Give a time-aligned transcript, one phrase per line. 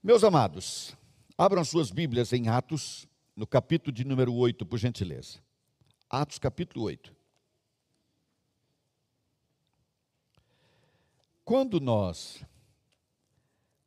[0.00, 0.96] Meus amados,
[1.36, 5.40] abram suas Bíblias em Atos, no capítulo de número 8, por gentileza.
[6.08, 7.12] Atos, capítulo 8.
[11.44, 12.44] Quando nós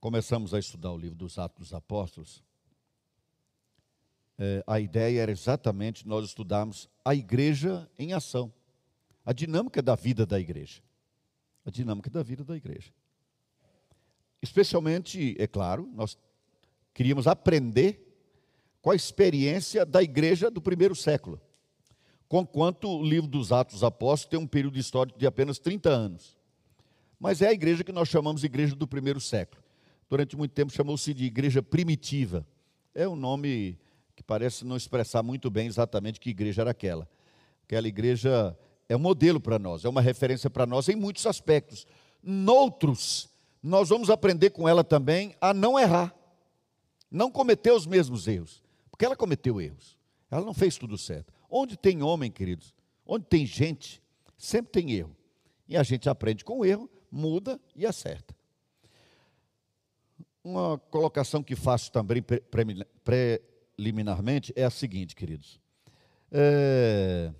[0.02, 2.44] começamos a estudar o livro dos Atos dos Apóstolos,
[4.38, 8.54] é, a ideia era exatamente nós estudarmos a igreja em ação,
[9.26, 10.84] a dinâmica da vida da igreja.
[11.66, 12.92] A dinâmica da vida da igreja.
[14.42, 16.18] Especialmente, é claro, nós
[16.94, 18.08] queríamos aprender
[18.82, 21.40] com a experiência da igreja do primeiro século.
[22.28, 26.38] Conquanto o livro dos Atos Apóstolos tem um período histórico de apenas 30 anos.
[27.20, 29.62] Mas é a igreja que nós chamamos de igreja do primeiro século.
[30.10, 32.48] Durante muito tempo chamou-se de igreja primitiva.
[32.96, 33.78] É um nome
[34.16, 37.08] que parece não expressar muito bem exatamente que igreja era aquela.
[37.64, 38.58] Aquela igreja
[38.90, 41.86] é um modelo para nós, é uma referência para nós em muitos aspectos.
[42.22, 43.30] Noutros,
[43.62, 46.16] nós vamos aprender com ela também a não errar,
[47.10, 49.98] não cometer os mesmos erros, porque ela cometeu erros,
[50.30, 51.32] ela não fez tudo certo.
[51.50, 52.74] Onde tem homem, queridos,
[53.06, 54.02] onde tem gente,
[54.38, 55.16] sempre tem erro.
[55.68, 58.36] E a gente aprende com o erro, muda e acerta.
[60.44, 62.24] Uma colocação que faço também
[63.04, 65.60] preliminarmente é a seguinte, queridos.
[66.32, 67.32] É,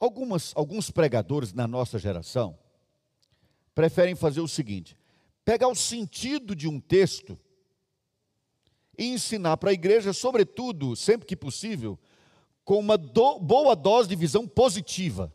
[0.00, 2.58] algumas, alguns pregadores na nossa geração
[3.74, 4.96] preferem fazer o seguinte:
[5.44, 7.38] pegar o sentido de um texto
[8.98, 11.98] e ensinar para a igreja, sobretudo, sempre que possível,
[12.64, 15.32] com uma do, boa dose de visão positiva.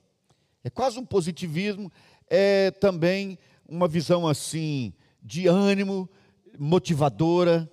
[0.63, 1.91] É quase um positivismo,
[2.27, 6.09] é também uma visão assim de ânimo,
[6.57, 7.71] motivadora,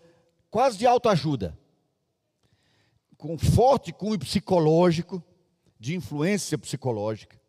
[0.51, 1.59] quase de autoajuda.
[3.17, 5.23] Com forte cunho psicológico,
[5.79, 7.42] de influência psicológica.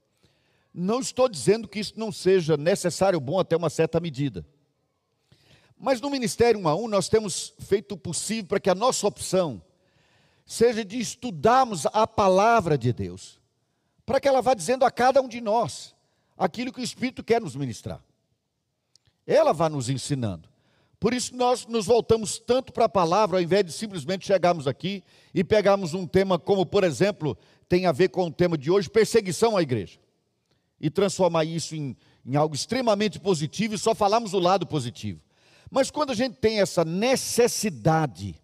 [0.73, 4.43] Não estou dizendo que isso não seja necessário bom até uma certa medida.
[5.77, 9.05] Mas no Ministério 1 a 1 nós temos feito o possível para que a nossa
[9.05, 9.61] opção
[10.45, 13.39] seja de estudarmos a palavra de Deus,
[14.05, 15.95] para que ela vá dizendo a cada um de nós
[16.35, 18.03] aquilo que o Espírito quer nos ministrar.
[19.27, 20.49] Ela vai nos ensinando.
[20.99, 25.03] Por isso nós nos voltamos tanto para a palavra, ao invés de simplesmente chegarmos aqui
[25.33, 27.37] e pegarmos um tema como, por exemplo,
[27.69, 30.02] tem a ver com o tema de hoje, perseguição à igreja
[30.83, 31.95] e transformar isso em,
[32.25, 35.21] em algo extremamente positivo e só falarmos o lado positivo.
[35.71, 38.35] Mas quando a gente tem essa necessidade,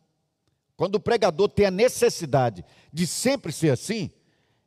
[0.78, 2.64] quando o pregador tem a necessidade
[2.94, 4.10] de sempre ser assim,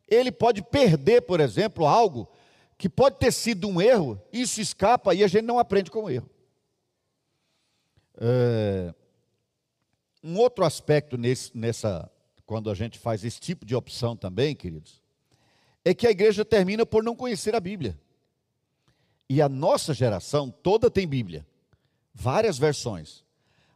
[0.07, 2.31] ele pode perder, por exemplo, algo
[2.77, 6.11] que pode ter sido um erro, isso escapa e a gente não aprende com o
[6.11, 6.29] erro.
[8.19, 8.95] É,
[10.23, 12.11] um outro aspecto nesse, nessa,
[12.45, 15.02] quando a gente faz esse tipo de opção também, queridos,
[15.85, 17.99] é que a igreja termina por não conhecer a Bíblia.
[19.29, 21.47] E a nossa geração toda tem Bíblia,
[22.13, 23.25] várias versões,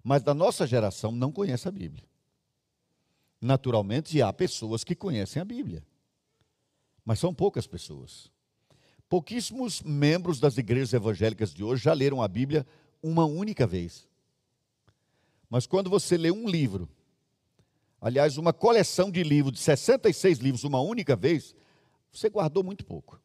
[0.05, 2.05] mas da nossa geração não conhece a Bíblia.
[3.41, 5.85] Naturalmente, há pessoas que conhecem a Bíblia,
[7.05, 8.31] mas são poucas pessoas.
[9.09, 12.67] Pouquíssimos membros das igrejas evangélicas de hoje já leram a Bíblia
[13.03, 14.07] uma única vez.
[15.49, 16.89] Mas quando você lê um livro,
[18.01, 21.55] aliás, uma coleção de livros, de 66 livros, uma única vez,
[22.13, 23.21] você guardou muito pouco.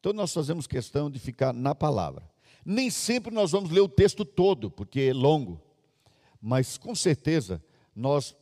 [0.00, 2.28] Então nós fazemos questão de ficar na palavra.
[2.64, 5.60] Nem sempre nós vamos ler o texto todo, porque é longo,
[6.40, 7.62] mas com certeza
[7.94, 8.36] nós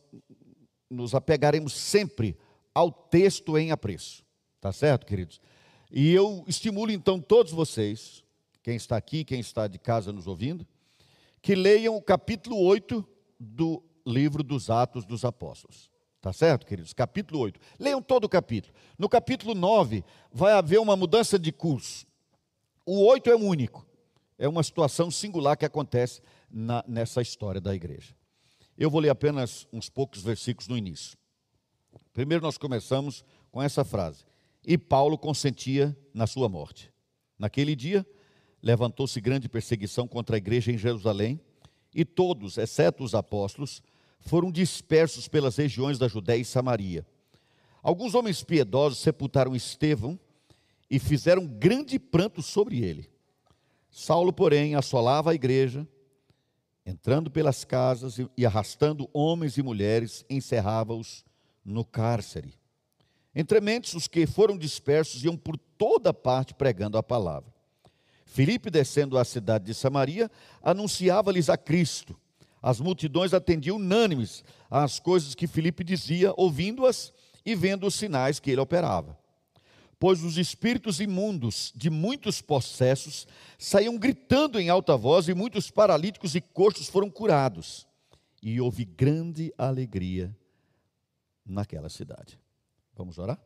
[0.89, 2.37] nos apegaremos sempre
[2.73, 4.23] ao texto em apreço.
[4.59, 5.39] Tá certo, queridos?
[5.91, 8.23] E eu estimulo então todos vocês,
[8.63, 10.65] quem está aqui, quem está de casa nos ouvindo,
[11.41, 13.07] que leiam o capítulo 8
[13.39, 15.90] do livro dos Atos dos Apóstolos.
[16.21, 16.93] Tá certo, queridos?
[16.93, 17.59] Capítulo 8.
[17.79, 18.73] Leiam todo o capítulo.
[18.95, 22.05] No capítulo 9, vai haver uma mudança de curso.
[22.85, 23.83] O 8 é único.
[24.37, 28.15] É uma situação singular que acontece na, nessa história da igreja.
[28.77, 31.17] Eu vou ler apenas uns poucos versículos no início.
[32.13, 34.23] Primeiro, nós começamos com essa frase:
[34.63, 36.93] E Paulo consentia na sua morte.
[37.37, 38.05] Naquele dia,
[38.61, 41.39] levantou-se grande perseguição contra a igreja em Jerusalém,
[41.93, 43.81] e todos, exceto os apóstolos,
[44.21, 47.05] foram dispersos pelas regiões da Judéia e Samaria.
[47.83, 50.19] Alguns homens piedosos sepultaram Estevão
[50.89, 53.09] e fizeram grande pranto sobre ele.
[53.89, 55.87] Saulo, porém, assolava a igreja,
[56.85, 61.25] entrando pelas casas e arrastando homens e mulheres, encerrava-os
[61.63, 62.53] no cárcere.
[63.33, 67.51] Entre mentes, os que foram dispersos iam por toda parte pregando a palavra.
[68.25, 70.29] Filipe, descendo à cidade de Samaria,
[70.61, 72.17] anunciava-lhes a Cristo.
[72.61, 77.11] As multidões atendiam unânimes às coisas que Filipe dizia, ouvindo-as
[77.45, 79.17] e vendo os sinais que ele operava.
[80.01, 86.33] pois os espíritos imundos de muitos possessos saíam gritando em alta voz e muitos paralíticos
[86.33, 87.87] e coxos foram curados.
[88.41, 90.35] E houve grande alegria
[91.45, 92.39] naquela cidade.
[92.95, 93.39] Vamos orar?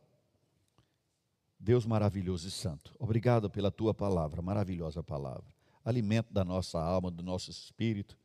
[1.60, 5.54] Deus maravilhoso e santo, obrigado pela tua palavra, maravilhosa palavra.
[5.84, 8.18] Alimento da nossa alma, do nosso espírito,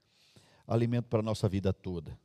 [0.70, 2.16] alimento para a nossa vida toda.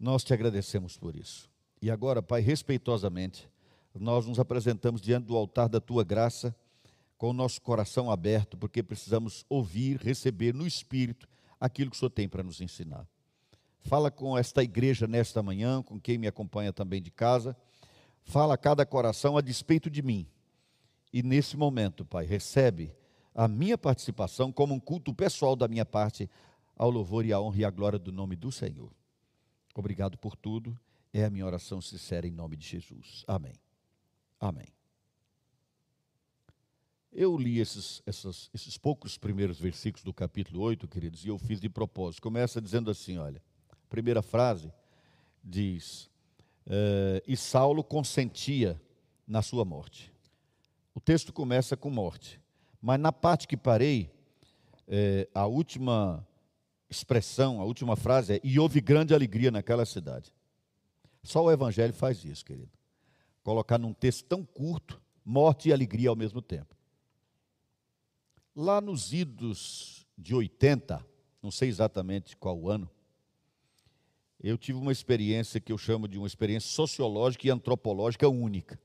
[0.00, 1.48] Nós te agradecemos por isso.
[1.82, 3.48] E agora, Pai, respeitosamente,
[3.94, 6.54] nós nos apresentamos diante do altar da tua graça,
[7.18, 11.28] com o nosso coração aberto, porque precisamos ouvir, receber no Espírito
[11.60, 13.06] aquilo que o Senhor tem para nos ensinar.
[13.80, 17.56] Fala com esta igreja nesta manhã, com quem me acompanha também de casa.
[18.22, 20.26] Fala a cada coração a despeito de mim.
[21.12, 22.94] E nesse momento, Pai, recebe
[23.34, 26.28] a minha participação como um culto pessoal da minha parte
[26.78, 28.92] ao louvor e à honra e à glória do nome do Senhor.
[29.74, 30.78] Obrigado por tudo.
[31.12, 33.24] É a minha oração sincera em nome de Jesus.
[33.26, 33.54] Amém.
[34.38, 34.68] Amém.
[37.10, 41.60] Eu li esses, esses, esses poucos primeiros versículos do capítulo 8, queridos, e eu fiz
[41.60, 42.22] de propósito.
[42.22, 43.42] Começa dizendo assim: olha,
[43.88, 44.70] primeira frase
[45.42, 46.08] diz:
[46.66, 48.80] eh, E Saulo consentia
[49.26, 50.12] na sua morte.
[50.94, 52.40] O texto começa com morte,
[52.80, 54.12] mas na parte que parei,
[54.86, 56.27] eh, a última
[56.90, 60.32] expressão, a última frase é: E houve grande alegria naquela cidade.
[61.22, 62.78] Só o Evangelho faz isso, querido
[63.48, 66.76] colocar num texto tão curto, morte e alegria ao mesmo tempo.
[68.54, 71.02] Lá nos idos de 80,
[71.42, 72.90] não sei exatamente qual ano,
[74.38, 78.78] eu tive uma experiência que eu chamo de uma experiência sociológica e antropológica única.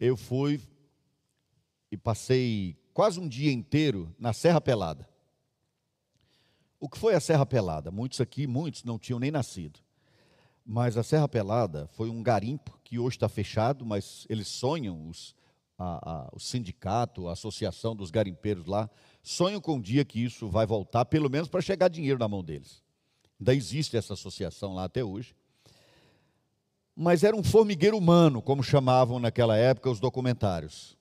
[0.00, 0.60] Eu fui
[1.88, 5.08] e passei quase um dia inteiro na Serra Pelada.
[6.80, 7.90] O que foi a Serra Pelada?
[7.90, 9.78] Muitos aqui, muitos não tinham nem nascido.
[10.64, 15.34] Mas a Serra Pelada foi um garimpo que hoje está fechado, mas eles sonham, os,
[15.78, 18.88] a, a, o sindicato, a associação dos garimpeiros lá,
[19.22, 22.42] sonham com um dia que isso vai voltar, pelo menos para chegar dinheiro na mão
[22.42, 22.82] deles.
[23.38, 25.34] Ainda existe essa associação lá até hoje.
[26.96, 30.96] Mas era um formigueiro humano, como chamavam naquela época os documentários.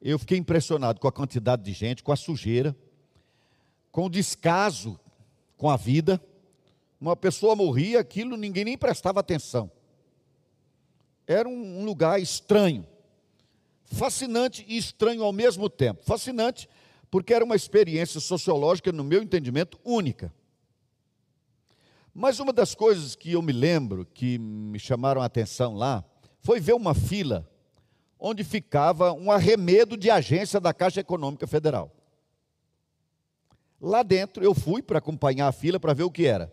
[0.00, 2.76] Eu fiquei impressionado com a quantidade de gente, com a sujeira,
[3.90, 4.98] com descaso
[5.56, 6.20] com a vida
[7.00, 9.70] uma pessoa morria, aquilo ninguém nem prestava atenção.
[11.26, 12.86] Era um lugar estranho,
[13.86, 16.04] fascinante e estranho ao mesmo tempo.
[16.04, 16.68] Fascinante
[17.10, 20.32] porque era uma experiência sociológica, no meu entendimento, única.
[22.14, 26.04] Mas uma das coisas que eu me lembro, que me chamaram a atenção lá,
[26.40, 27.48] foi ver uma fila
[28.18, 31.90] onde ficava um arremedo de agência da Caixa Econômica Federal.
[33.80, 36.52] Lá dentro eu fui para acompanhar a fila para ver o que era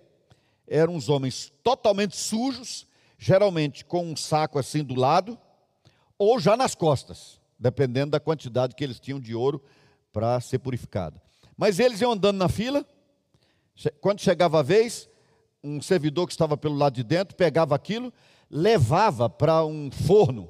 [0.67, 2.85] eram uns homens totalmente sujos,
[3.17, 5.37] geralmente com um saco assim do lado,
[6.17, 9.63] ou já nas costas, dependendo da quantidade que eles tinham de ouro
[10.11, 11.19] para ser purificado.
[11.55, 12.85] Mas eles iam andando na fila,
[14.01, 15.09] quando chegava a vez,
[15.63, 18.13] um servidor que estava pelo lado de dentro pegava aquilo,
[18.49, 20.49] levava para um forno,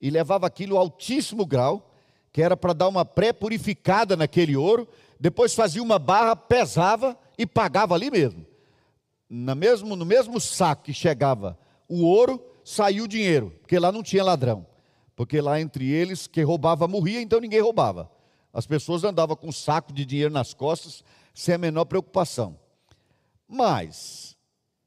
[0.00, 1.94] e levava aquilo altíssimo grau,
[2.32, 4.88] que era para dar uma pré-purificada naquele ouro,
[5.20, 8.50] depois fazia uma barra, pesava e pagava ali mesmo
[9.30, 11.56] no mesmo, no mesmo saco que chegava
[11.88, 14.66] o ouro, saiu o dinheiro, porque lá não tinha ladrão.
[15.14, 18.10] Porque lá entre eles, quem roubava morria, então ninguém roubava.
[18.52, 22.58] As pessoas andavam com um saco de dinheiro nas costas, sem a menor preocupação.
[23.46, 24.36] Mas,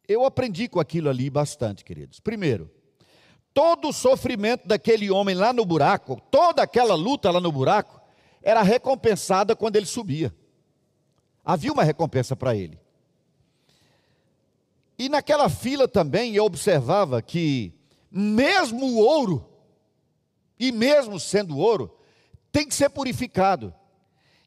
[0.07, 2.19] eu aprendi com aquilo ali bastante, queridos.
[2.19, 2.69] Primeiro,
[3.53, 8.01] todo o sofrimento daquele homem lá no buraco, toda aquela luta lá no buraco,
[8.43, 10.35] era recompensada quando ele subia.
[11.43, 12.77] Havia uma recompensa para ele.
[14.99, 17.73] E naquela fila também eu observava que,
[18.11, 19.49] mesmo o ouro,
[20.59, 21.97] e mesmo sendo ouro,
[22.51, 23.73] tem que ser purificado.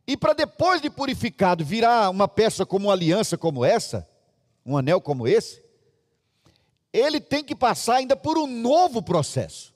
[0.07, 4.09] E para depois de purificado virar uma peça como uma aliança como essa,
[4.65, 5.65] um anel como esse,
[6.93, 9.75] ele tem que passar ainda por um novo processo.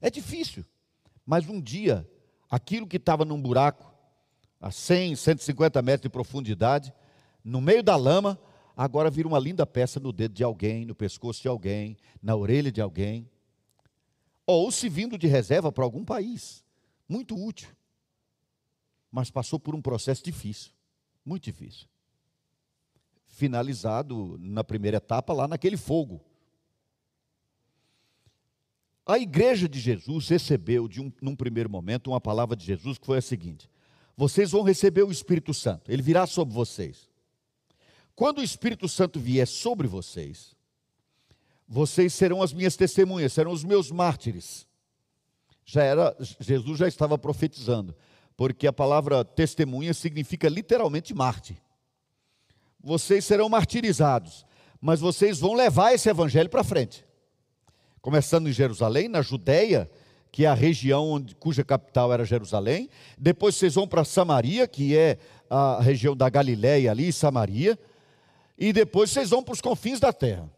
[0.00, 0.64] É difícil,
[1.26, 2.08] mas um dia,
[2.52, 3.90] aquilo que estava num buraco,
[4.60, 6.92] a 100, 150 metros de profundidade,
[7.42, 8.38] no meio da lama,
[8.76, 12.70] agora vira uma linda peça no dedo de alguém, no pescoço de alguém, na orelha
[12.70, 13.26] de alguém.
[14.46, 16.62] Ou se vindo de reserva para algum país.
[17.08, 17.70] Muito útil.
[19.10, 20.72] Mas passou por um processo difícil,
[21.24, 21.88] muito difícil.
[23.28, 26.22] Finalizado na primeira etapa, lá naquele fogo.
[29.04, 33.06] A igreja de Jesus recebeu, de um, num primeiro momento, uma palavra de Jesus que
[33.06, 33.68] foi a seguinte:
[34.16, 37.10] Vocês vão receber o Espírito Santo, ele virá sobre vocês.
[38.14, 40.54] Quando o Espírito Santo vier sobre vocês,
[41.66, 44.68] Vocês serão as minhas testemunhas, serão os meus mártires.
[45.64, 47.96] Já era, Jesus já estava profetizando,
[48.36, 51.56] porque a palavra testemunha significa literalmente mártir.
[52.78, 54.44] Vocês serão martirizados,
[54.80, 57.06] mas vocês vão levar esse evangelho para frente.
[58.02, 59.88] Começando em Jerusalém, na Judéia,
[60.32, 62.90] que é a região onde, cuja capital era Jerusalém.
[63.16, 65.18] Depois vocês vão para Samaria, que é
[65.48, 67.78] a região da Galiléia ali, Samaria.
[68.58, 70.50] E depois vocês vão para os confins da terra.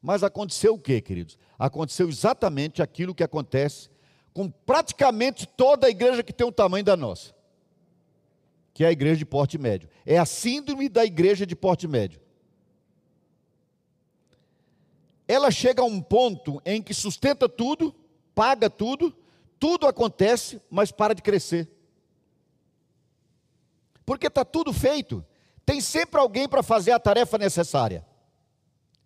[0.00, 1.36] Mas aconteceu o que, queridos?
[1.58, 3.90] Aconteceu exatamente aquilo que acontece
[4.32, 7.34] com praticamente toda a igreja que tem o tamanho da nossa,
[8.72, 9.88] que é a igreja de porte médio.
[10.06, 12.20] É a síndrome da igreja de porte médio.
[15.28, 17.94] Ela chega a um ponto em que sustenta tudo,
[18.34, 19.14] paga tudo,
[19.60, 21.70] tudo acontece, mas para de crescer.
[24.06, 25.22] Porque está tudo feito,
[25.66, 28.06] tem sempre alguém para fazer a tarefa necessária.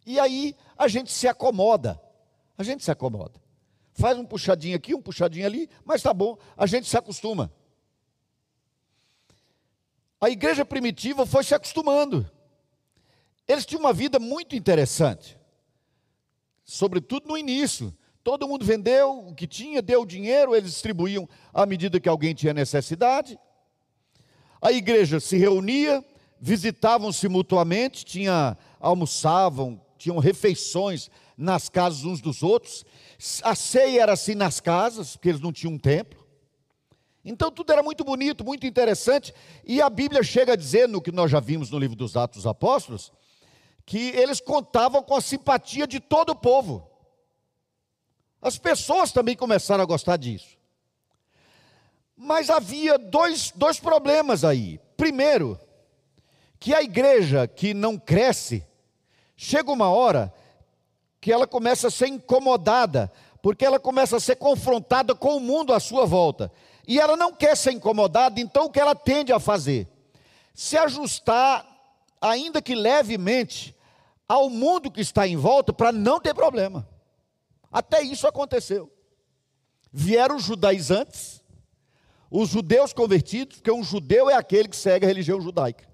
[0.06, 2.00] E aí a gente se acomoda,
[2.56, 3.40] a gente se acomoda.
[3.94, 7.52] Faz um puxadinho aqui, um puxadinho ali, mas está bom, a gente se acostuma.
[10.20, 12.30] A igreja primitiva foi se acostumando.
[13.48, 15.36] Eles tinham uma vida muito interessante,
[16.72, 17.94] sobretudo no início.
[18.24, 22.54] Todo mundo vendeu o que tinha, deu dinheiro, eles distribuíam à medida que alguém tinha
[22.54, 23.38] necessidade.
[24.60, 26.04] A igreja se reunia,
[26.40, 32.84] visitavam-se mutuamente, tinha, almoçavam, tinham refeições nas casas uns dos outros.
[33.42, 36.24] A ceia era assim nas casas, porque eles não tinham um templo.
[37.24, 39.34] Então tudo era muito bonito, muito interessante.
[39.64, 42.38] E a Bíblia chega a dizer, no que nós já vimos no livro dos Atos
[42.38, 43.12] dos Apóstolos,
[43.84, 46.88] que eles contavam com a simpatia de todo o povo.
[48.40, 50.58] As pessoas também começaram a gostar disso.
[52.16, 54.80] Mas havia dois, dois problemas aí.
[54.96, 55.58] Primeiro,
[56.58, 58.64] que a igreja que não cresce,
[59.36, 60.32] chega uma hora
[61.20, 65.72] que ela começa a ser incomodada, porque ela começa a ser confrontada com o mundo
[65.72, 66.50] à sua volta.
[66.86, 69.88] E ela não quer ser incomodada, então o que ela tende a fazer?
[70.54, 71.66] Se ajustar,
[72.22, 73.76] ainda que levemente,
[74.28, 76.88] ao mundo que está em volta, para não ter problema.
[77.70, 78.90] Até isso aconteceu.
[79.92, 81.42] Vieram os judaizantes,
[82.30, 85.86] os judeus convertidos, porque um judeu é aquele que segue a religião judaica.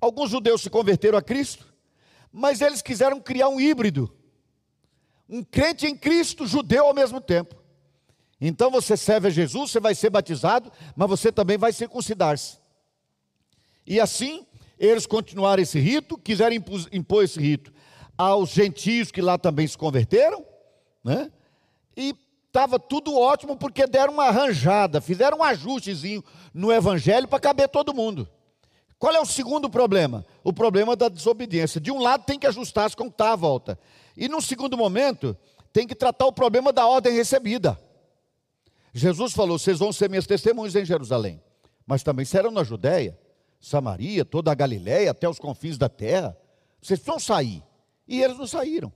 [0.00, 1.72] Alguns judeus se converteram a Cristo,
[2.32, 4.14] mas eles quiseram criar um híbrido.
[5.28, 7.54] Um crente em Cristo, judeu ao mesmo tempo.
[8.40, 12.58] Então você serve a Jesus, você vai ser batizado, mas você também vai circuncidar-se.
[13.86, 14.44] E assim,
[14.82, 16.56] eles continuaram esse rito, quiseram
[16.90, 17.72] impor esse rito
[18.18, 20.44] aos gentios que lá também se converteram,
[21.04, 21.30] né?
[21.96, 22.14] E
[22.48, 26.22] estava tudo ótimo porque deram uma arranjada, fizeram um ajustezinho
[26.52, 28.28] no evangelho para caber todo mundo.
[28.98, 30.26] Qual é o segundo problema?
[30.42, 31.80] O problema da desobediência.
[31.80, 33.78] De um lado tem que ajustar-se com o que está à volta.
[34.16, 35.36] E num segundo momento,
[35.72, 37.78] tem que tratar o problema da ordem recebida.
[38.92, 41.40] Jesus falou: vocês vão ser minhas testemunhas em Jerusalém,
[41.86, 43.16] mas também serão na Judéia,
[43.62, 46.36] Samaria, toda a Galiléia, até os confins da terra.
[46.82, 47.62] Vocês precisam sair.
[48.08, 48.92] E eles não saíram.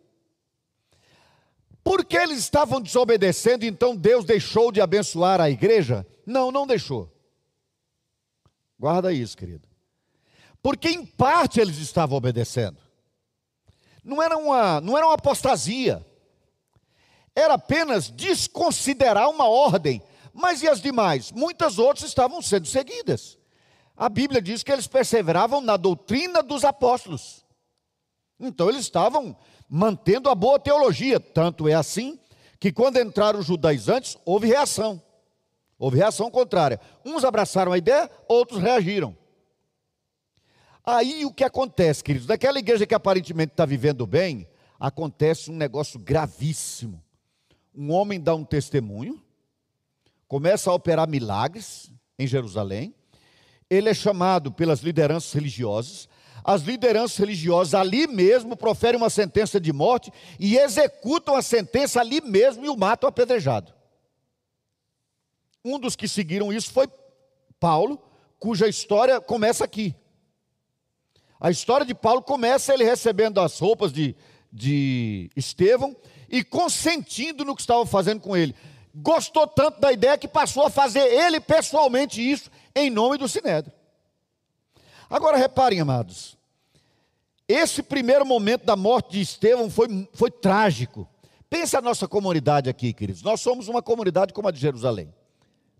[1.84, 6.04] Porque eles estavam desobedecendo, então Deus deixou de abençoar a igreja?
[6.26, 7.16] Não, não deixou.
[8.76, 9.68] Guarda isso, querido.
[10.60, 12.78] Porque em parte eles estavam obedecendo.
[14.02, 16.04] Não era uma, não era uma apostasia.
[17.36, 20.02] Era apenas desconsiderar uma ordem.
[20.32, 21.30] Mas e as demais?
[21.30, 23.38] Muitas outras estavam sendo seguidas.
[23.96, 27.44] A Bíblia diz que eles perseveravam na doutrina dos apóstolos.
[28.38, 29.34] Então eles estavam
[29.68, 31.18] mantendo a boa teologia.
[31.18, 32.18] Tanto é assim
[32.60, 35.02] que quando entraram os judaizantes, houve reação.
[35.78, 36.80] Houve reação contrária.
[37.04, 39.16] Uns abraçaram a ideia, outros reagiram.
[40.84, 42.26] Aí o que acontece, queridos?
[42.26, 44.46] Daquela igreja que aparentemente está vivendo bem,
[44.78, 47.02] acontece um negócio gravíssimo.
[47.74, 49.20] Um homem dá um testemunho,
[50.28, 52.94] começa a operar milagres em Jerusalém,
[53.68, 56.08] ele é chamado pelas lideranças religiosas,
[56.44, 62.20] as lideranças religiosas ali mesmo proferem uma sentença de morte e executam a sentença ali
[62.20, 63.74] mesmo e o matam apedrejado.
[65.64, 66.88] Um dos que seguiram isso foi
[67.58, 68.00] Paulo,
[68.38, 69.92] cuja história começa aqui.
[71.40, 74.14] A história de Paulo começa ele recebendo as roupas de,
[74.52, 75.96] de Estevão
[76.28, 78.54] e consentindo no que estava fazendo com ele.
[78.94, 83.72] Gostou tanto da ideia que passou a fazer ele pessoalmente isso em nome do Sinédrio.
[85.08, 86.36] Agora reparem, amados,
[87.48, 91.08] esse primeiro momento da morte de Estevão foi, foi trágico.
[91.48, 93.22] Pensa a nossa comunidade aqui, queridos.
[93.22, 95.14] Nós somos uma comunidade como a de Jerusalém.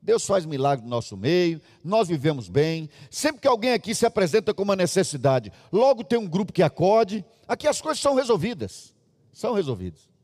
[0.01, 2.89] Deus faz milagre no nosso meio, nós vivemos bem.
[3.11, 7.25] Sempre que alguém aqui se apresenta com uma necessidade, logo tem um grupo que acode.
[7.47, 8.95] Aqui as coisas são resolvidas.
[9.33, 10.16] são resolvidos.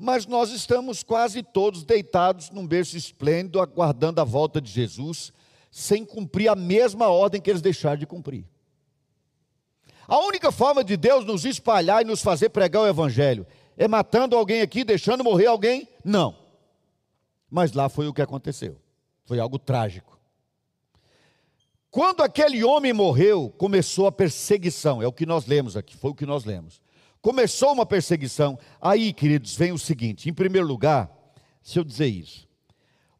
[0.00, 5.32] Mas nós estamos quase todos deitados num berço esplêndido, aguardando a volta de Jesus,
[5.72, 8.46] sem cumprir a mesma ordem que eles deixaram de cumprir.
[10.06, 13.44] A única forma de Deus nos espalhar e nos fazer pregar o Evangelho
[13.76, 15.88] é matando alguém aqui, deixando morrer alguém?
[16.04, 16.36] Não.
[17.50, 18.80] Mas lá foi o que aconteceu.
[19.24, 20.16] Foi algo trágico.
[21.90, 25.02] Quando aquele homem morreu, começou a perseguição.
[25.02, 26.80] É o que nós lemos aqui, foi o que nós lemos.
[27.20, 28.58] Começou uma perseguição.
[28.80, 31.10] Aí, queridos, vem o seguinte: em primeiro lugar,
[31.62, 32.48] se eu dizer isso,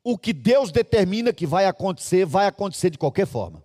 [0.02, 3.62] o que Deus determina que vai acontecer, vai acontecer de qualquer forma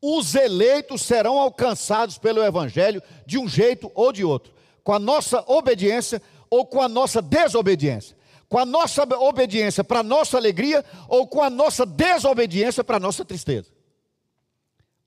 [0.00, 4.52] os eleitos serão alcançados pelo Evangelho de um jeito ou de outro,
[4.84, 8.16] com a nossa obediência ou com a nossa desobediência,
[8.48, 13.00] com a nossa obediência para a nossa alegria ou com a nossa desobediência para a
[13.00, 13.72] nossa tristeza.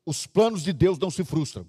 [0.06, 1.66] Os planos de Deus não se frustram.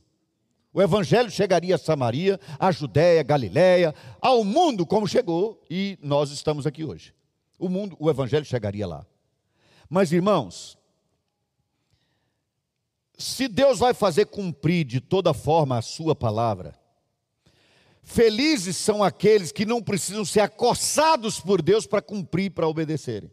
[0.73, 6.67] O Evangelho chegaria a Samaria, a Judéia, Galiléia, ao mundo como chegou e nós estamos
[6.67, 7.13] aqui hoje.
[7.59, 9.05] O mundo, o Evangelho chegaria lá.
[9.89, 10.79] Mas irmãos,
[13.19, 16.79] se Deus vai fazer cumprir de toda forma a sua palavra,
[18.03, 23.31] felizes são aqueles que não precisam ser acossados por Deus para cumprir, para obedecerem.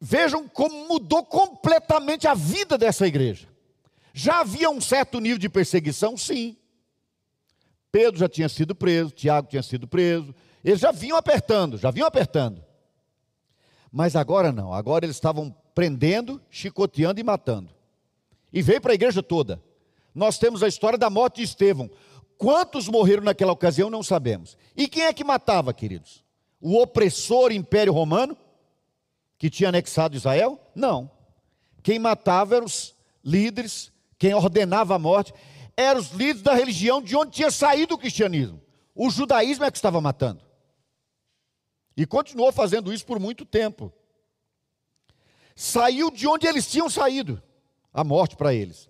[0.00, 3.47] Vejam como mudou completamente a vida dessa igreja.
[4.18, 6.56] Já havia um certo nível de perseguição, sim.
[7.92, 10.34] Pedro já tinha sido preso, Tiago tinha sido preso,
[10.64, 12.60] eles já vinham apertando, já vinham apertando.
[13.92, 17.70] Mas agora não, agora eles estavam prendendo, chicoteando e matando.
[18.52, 19.62] E veio para a igreja toda.
[20.12, 21.88] Nós temos a história da morte de Estevão.
[22.36, 24.58] Quantos morreram naquela ocasião, não sabemos.
[24.76, 26.24] E quem é que matava, queridos?
[26.60, 28.36] O opressor império romano,
[29.38, 30.60] que tinha anexado Israel?
[30.74, 31.08] Não.
[31.84, 35.32] Quem matava eram os líderes, quem ordenava a morte,
[35.76, 38.60] eram os líderes da religião de onde tinha saído o cristianismo.
[38.94, 40.42] O judaísmo é que estava matando.
[41.96, 43.92] E continuou fazendo isso por muito tempo
[45.58, 47.42] saiu de onde eles tinham saído
[47.92, 48.88] a morte para eles.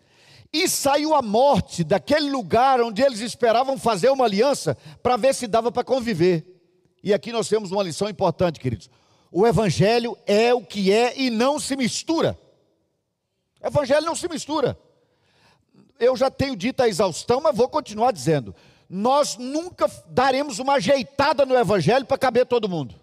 [0.53, 5.47] E saiu a morte daquele lugar onde eles esperavam fazer uma aliança para ver se
[5.47, 6.45] dava para conviver.
[7.03, 8.91] E aqui nós temos uma lição importante, queridos.
[9.33, 12.39] O evangelho é o que é e não se mistura.
[13.63, 14.79] O evangelho não se mistura.
[15.99, 18.55] Eu já tenho dito a exaustão, mas vou continuar dizendo.
[18.89, 22.95] Nós nunca daremos uma ajeitada no evangelho para caber todo mundo.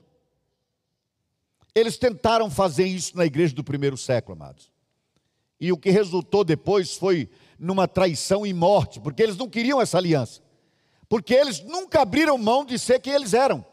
[1.75, 4.71] Eles tentaram fazer isso na igreja do primeiro século, amados.
[5.60, 7.29] E o que resultou depois foi
[7.60, 10.41] numa traição e morte, porque eles não queriam essa aliança.
[11.08, 13.63] Porque eles nunca abriram mão de ser quem eles eram.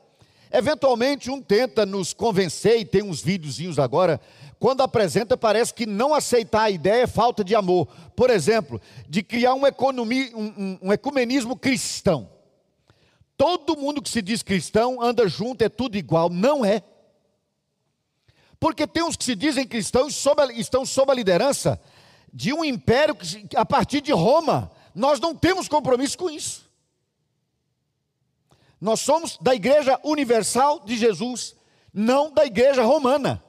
[0.51, 4.21] Eventualmente um tenta nos convencer, e tem uns videozinhos agora,
[4.63, 7.89] quando apresenta parece que não aceitar a ideia é falta de amor.
[8.15, 12.31] Por exemplo, de criar um, economia, um, um, um ecumenismo cristão.
[13.37, 16.31] Todo mundo que se diz cristão anda junto, é tudo igual.
[16.31, 16.81] Não é.
[18.61, 21.83] Porque tem uns que se dizem cristãos sob estão sob a liderança
[22.33, 24.71] de um império que, a partir de Roma.
[24.95, 26.71] Nós não temos compromisso com isso.
[28.81, 31.57] Nós somos da Igreja Universal de Jesus,
[31.93, 33.43] não da Igreja Romana.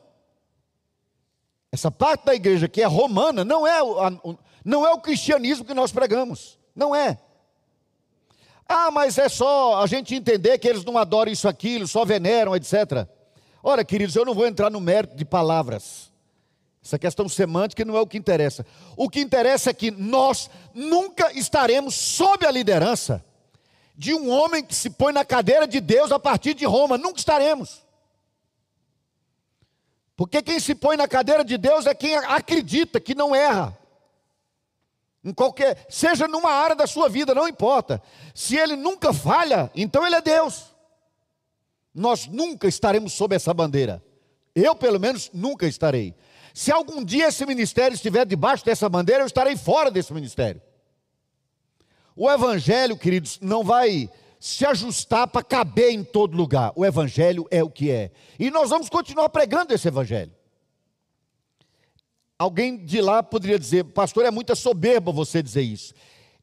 [1.73, 3.79] Essa parte da igreja que é romana não é,
[4.63, 6.59] não é o cristianismo que nós pregamos.
[6.75, 7.17] Não é.
[8.69, 12.55] Ah, mas é só a gente entender que eles não adoram isso, aquilo, só veneram,
[12.55, 13.07] etc.
[13.63, 16.11] Ora, queridos, eu não vou entrar no mérito de palavras.
[16.85, 18.63] Essa questão semântica não é o que interessa.
[18.95, 23.25] O que interessa é que nós nunca estaremos sob a liderança
[23.95, 26.99] de um homem que se põe na cadeira de Deus a partir de Roma.
[26.99, 27.82] Nunca estaremos.
[30.15, 33.77] Porque quem se põe na cadeira de Deus é quem acredita que não erra.
[35.23, 38.01] Em qualquer, seja numa área da sua vida, não importa.
[38.35, 40.65] Se ele nunca falha, então ele é Deus.
[41.93, 44.03] Nós nunca estaremos sob essa bandeira.
[44.53, 46.13] Eu, pelo menos, nunca estarei.
[46.53, 50.61] Se algum dia esse ministério estiver debaixo dessa bandeira, eu estarei fora desse ministério.
[52.15, 54.09] O Evangelho, queridos, não vai
[54.43, 56.73] se ajustar para caber em todo lugar.
[56.75, 58.11] O Evangelho é o que é.
[58.37, 60.33] E nós vamos continuar pregando esse Evangelho.
[62.37, 65.93] Alguém de lá poderia dizer, pastor, é muita soberba você dizer isso.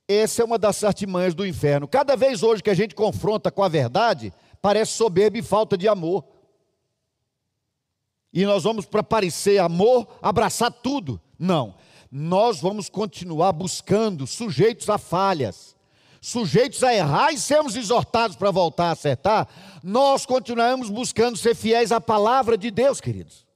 [0.08, 1.86] Essa é uma das artimanhas do inferno.
[1.86, 4.32] Cada vez hoje que a gente confronta com a verdade,
[4.62, 6.24] parece soberba e falta de amor.
[8.32, 11.20] E nós vamos, para parecer amor, abraçar tudo.
[11.38, 11.74] Não.
[12.10, 15.76] Nós vamos continuar buscando, sujeitos a falhas,
[16.20, 19.48] sujeitos a errar e sermos exortados para voltar a acertar.
[19.82, 23.46] Nós continuamos buscando ser fiéis à palavra de Deus, queridos.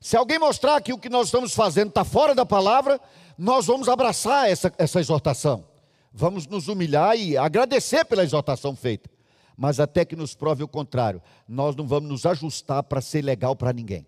[0.00, 3.00] Se alguém mostrar que o que nós estamos fazendo está fora da palavra,
[3.38, 5.64] nós vamos abraçar essa, essa exortação.
[6.12, 9.08] Vamos nos humilhar e agradecer pela exortação feita.
[9.56, 13.54] Mas até que nos prove o contrário, nós não vamos nos ajustar para ser legal
[13.54, 14.06] para ninguém.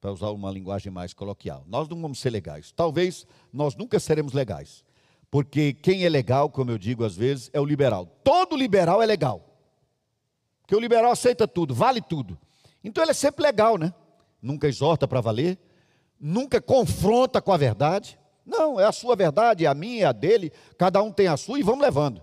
[0.00, 1.64] Para usar uma linguagem mais coloquial.
[1.66, 2.70] Nós não vamos ser legais.
[2.70, 4.84] Talvez nós nunca seremos legais.
[5.30, 8.06] Porque quem é legal, como eu digo às vezes, é o liberal.
[8.24, 9.44] Todo liberal é legal.
[10.62, 12.38] Porque o liberal aceita tudo, vale tudo.
[12.82, 13.92] Então ele é sempre legal, né?
[14.40, 15.58] Nunca exorta para valer,
[16.18, 18.18] nunca confronta com a verdade.
[18.44, 21.36] Não, é a sua verdade, é a minha, é a dele, cada um tem a
[21.36, 22.22] sua e vamos levando.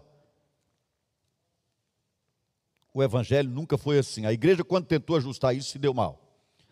[2.93, 4.25] O evangelho nunca foi assim.
[4.25, 6.21] A igreja, quando tentou ajustar isso, se deu mal.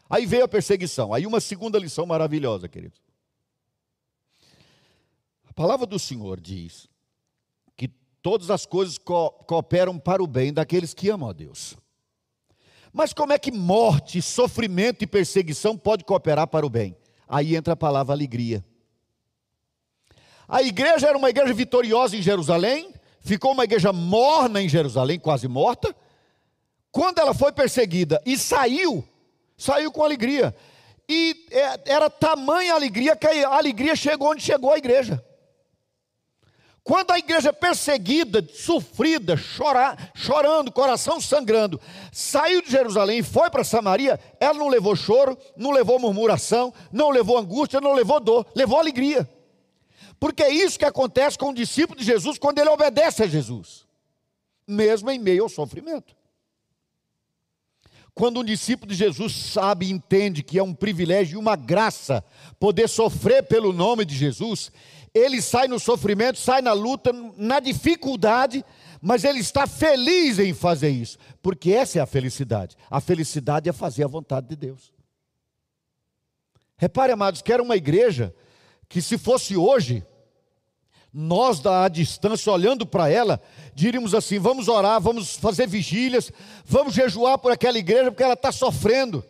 [0.10, 1.14] Aí veio a perseguição.
[1.14, 3.03] Aí uma segunda lição maravilhosa, queridos.
[5.54, 6.90] A palavra do Senhor diz
[7.78, 7.88] que
[8.24, 11.78] todas as coisas co cooperam para o bem daqueles que amam a Deus.
[12.92, 16.98] Mas como é que morte, sofrimento e perseguição pode cooperar para o bem?
[17.30, 18.66] Aí entra a palavra alegria.
[20.48, 25.48] A igreja era uma igreja vitoriosa em Jerusalém, ficou uma igreja morna em Jerusalém, quase
[25.48, 25.96] morta.
[26.92, 29.08] Quando ela foi perseguida e saiu,
[29.56, 30.56] saiu com alegria.
[31.08, 35.24] E é, era tamanha alegria que a alegria chegou onde chegou a igreja.
[36.84, 41.80] Quando a igreja perseguida, sofrida, chorar, chorando, coração sangrando,
[42.12, 47.10] saiu de Jerusalém e foi para Samaria, ela não levou choro, não levou murmuração, não
[47.10, 49.30] levou angústia, não levou dor, levou alegria.
[50.20, 53.86] Porque é isso que acontece com o discípulo de Jesus quando ele obedece a Jesus,
[54.68, 56.14] mesmo em meio ao sofrimento.
[58.14, 62.24] Quando um discípulo de Jesus sabe e entende que é um privilégio e uma graça
[62.60, 64.72] poder sofrer pelo nome de Jesus,
[65.14, 68.66] ele sai no sofrimento, sai na luta, na dificuldade,
[69.02, 72.76] mas ele está feliz em fazer isso, porque essa é a felicidade.
[72.90, 74.94] A felicidade é fazer a vontade de Deus.
[76.78, 78.34] Repare, amados, que era uma igreja
[78.90, 80.06] que, se fosse hoje,
[81.14, 83.40] nós da distância, olhando para ela,
[83.76, 86.32] diríamos assim: vamos orar, vamos fazer vigílias,
[86.66, 89.24] vamos jejuar por aquela igreja, porque ela está sofrendo.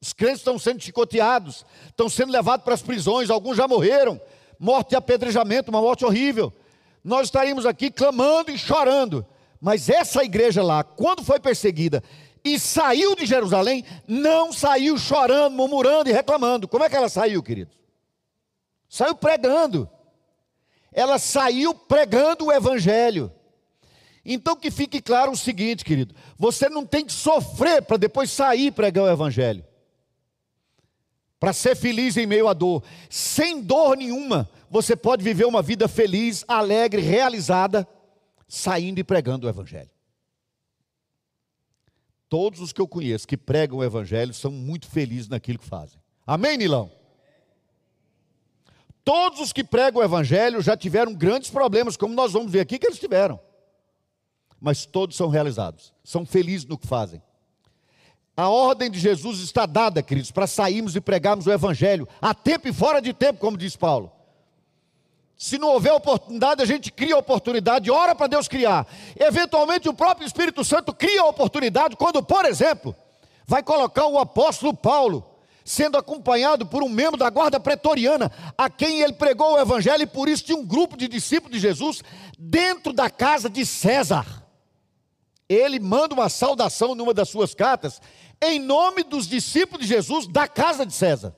[0.00, 4.20] Os crentes estão sendo chicoteados, estão sendo levados para as prisões, alguns já morreram,
[4.58, 6.52] morte de apedrejamento, uma morte horrível.
[7.02, 9.24] Nós estaríamos aqui clamando e chorando.
[9.60, 12.02] Mas essa igreja lá, quando foi perseguida
[12.44, 16.68] e saiu de Jerusalém, não saiu chorando, murmurando e reclamando.
[16.68, 17.76] Como é que ela saiu, queridos?
[18.88, 19.88] Saiu pregando.
[20.92, 23.32] Ela saiu pregando o evangelho.
[24.24, 28.72] Então que fique claro o seguinte, querido: você não tem que sofrer para depois sair
[28.72, 29.64] pregar o evangelho
[31.38, 32.82] para ser feliz em meio à dor.
[33.10, 37.86] Sem dor nenhuma, você pode viver uma vida feliz, alegre, realizada,
[38.48, 39.90] saindo e pregando o Evangelho.
[42.28, 46.00] Todos os que eu conheço que pregam o Evangelho são muito felizes naquilo que fazem.
[46.26, 46.90] Amém, Nilão?
[49.04, 52.78] Todos os que pregam o Evangelho já tiveram grandes problemas, como nós vamos ver aqui
[52.78, 53.38] que eles tiveram.
[54.60, 57.22] Mas todos são realizados, são felizes no que fazem.
[58.36, 62.68] A ordem de Jesus está dada, queridos, para sairmos e pregarmos o Evangelho, a tempo
[62.68, 64.12] e fora de tempo, como diz Paulo.
[65.38, 68.86] Se não houver oportunidade, a gente cria a oportunidade, ora para Deus criar.
[69.18, 72.94] Eventualmente, o próprio Espírito Santo cria a oportunidade, quando, por exemplo,
[73.46, 75.24] vai colocar o apóstolo Paulo,
[75.64, 80.06] sendo acompanhado por um membro da guarda pretoriana, a quem ele pregou o Evangelho, e
[80.06, 82.02] por isso tinha um grupo de discípulos de Jesus
[82.38, 84.44] dentro da casa de César.
[85.48, 88.00] Ele manda uma saudação numa das suas cartas,
[88.42, 91.34] em nome dos discípulos de Jesus da casa de César.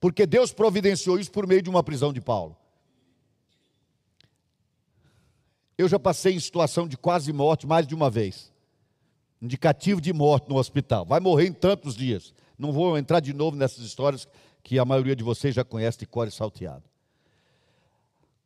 [0.00, 2.56] Porque Deus providenciou isso por meio de uma prisão de Paulo.
[5.76, 8.52] Eu já passei em situação de quase morte mais de uma vez.
[9.40, 11.04] Indicativo de morte no hospital.
[11.04, 12.32] Vai morrer em tantos dias.
[12.58, 14.26] Não vou entrar de novo nessas histórias
[14.62, 16.82] que a maioria de vocês já conhece de core salteado.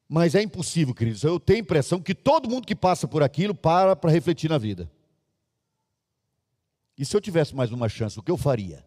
[0.09, 1.23] Mas é impossível, queridos.
[1.23, 4.59] Eu tenho a impressão que todo mundo que passa por aquilo para para refletir na
[4.59, 4.91] vida.
[7.01, 8.85] E se eu tivesse mais uma chance, o que eu faria?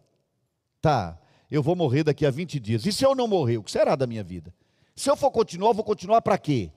[0.80, 1.18] Tá,
[1.50, 2.86] eu vou morrer daqui a 20 dias.
[2.86, 4.54] E se eu não morrer, o que será da minha vida?
[4.94, 6.70] Se eu for continuar, eu vou continuar para quê?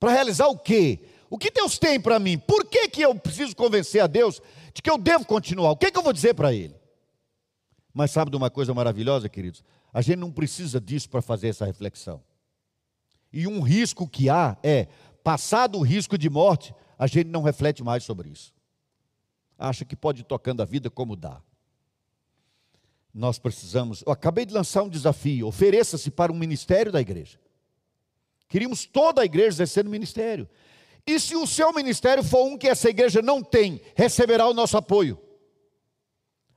[0.00, 0.98] Para realizar o quê?
[1.30, 2.36] O que Deus tem para mim?
[2.36, 4.42] Por que, que eu preciso convencer a Deus
[4.74, 5.70] de que eu devo continuar?
[5.70, 6.74] O que, que eu vou dizer para Ele?
[7.94, 9.62] Mas sabe de uma coisa maravilhosa, queridos?
[9.92, 12.20] A gente não precisa disso para fazer essa reflexão.
[13.32, 14.88] E um risco que há é,
[15.22, 18.55] passado o risco de morte, a gente não reflete mais sobre isso
[19.58, 21.40] acha que pode ir tocando a vida como dá.
[23.12, 24.02] Nós precisamos.
[24.06, 27.38] Eu acabei de lançar um desafio: ofereça-se para um ministério da igreja.
[28.48, 30.48] Queríamos toda a igreja exercendo ministério.
[31.06, 34.76] E se o seu ministério for um que essa igreja não tem, receberá o nosso
[34.76, 35.18] apoio.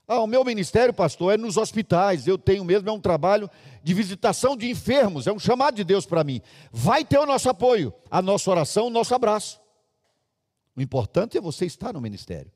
[0.06, 2.26] Ah, o meu ministério, pastor, é nos hospitais.
[2.26, 3.48] Eu tenho mesmo, é um trabalho
[3.80, 6.42] de visitação de enfermos, é um chamado de Deus para mim.
[6.72, 9.60] Vai ter o nosso apoio, a nossa oração, o nosso abraço.
[10.76, 12.50] O importante é você estar no ministério.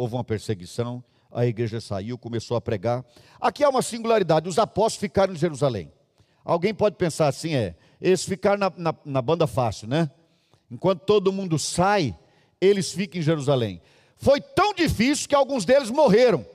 [0.00, 3.04] Houve uma perseguição, a igreja saiu, começou a pregar.
[3.38, 5.92] Aqui há uma singularidade: os apóstolos ficaram em Jerusalém.
[6.42, 10.10] Alguém pode pensar assim, é, eles ficaram na, na, na banda fácil, né?
[10.70, 12.16] Enquanto todo mundo sai,
[12.58, 13.82] eles ficam em Jerusalém.
[14.16, 16.46] Foi tão difícil que alguns deles morreram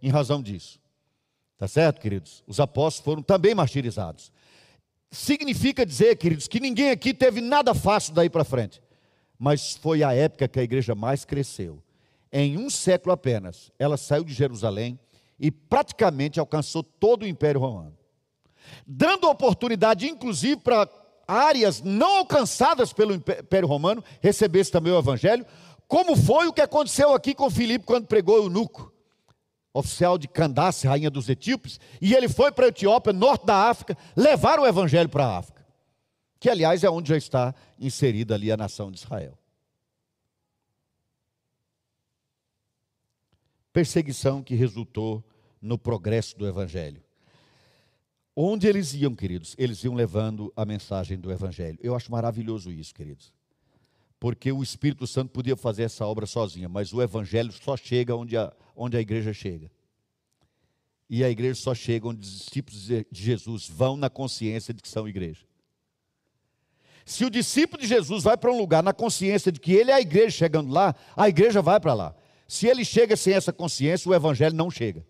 [0.00, 0.80] em razão disso.
[1.58, 2.42] Tá certo, queridos?
[2.46, 4.32] Os apóstolos foram também martirizados.
[5.10, 8.82] Significa dizer, queridos, que ninguém aqui teve nada fácil daí para frente.
[9.38, 11.83] Mas foi a época que a igreja mais cresceu.
[12.36, 14.98] Em um século apenas, ela saiu de Jerusalém
[15.38, 17.96] e praticamente alcançou todo o Império Romano.
[18.84, 20.88] Dando oportunidade, inclusive, para
[21.28, 25.46] áreas não alcançadas pelo Império Romano recebesse também o Evangelho,
[25.86, 28.92] como foi o que aconteceu aqui com Filipe quando pregou o eunuco
[29.72, 33.96] oficial de Candace, rainha dos etíopes, e ele foi para a Etiópia, norte da África,
[34.16, 35.64] levar o evangelho para a África,
[36.40, 39.38] que aliás é onde já está inserida ali a nação de Israel.
[43.74, 45.22] Perseguição que resultou
[45.60, 47.02] no progresso do evangelho.
[48.36, 49.56] Onde eles iam, queridos?
[49.58, 51.76] Eles iam levando a mensagem do evangelho.
[51.82, 53.32] Eu acho maravilhoso isso, queridos.
[54.20, 58.36] Porque o Espírito Santo podia fazer essa obra sozinha, mas o evangelho só chega onde
[58.36, 59.68] a, onde a igreja chega.
[61.10, 64.88] E a igreja só chega onde os discípulos de Jesus vão na consciência de que
[64.88, 65.44] são igreja.
[67.04, 69.94] Se o discípulo de Jesus vai para um lugar na consciência de que ele é
[69.94, 72.14] a igreja chegando lá, a igreja vai para lá.
[72.46, 75.04] Se ele chega sem essa consciência, o evangelho não chega.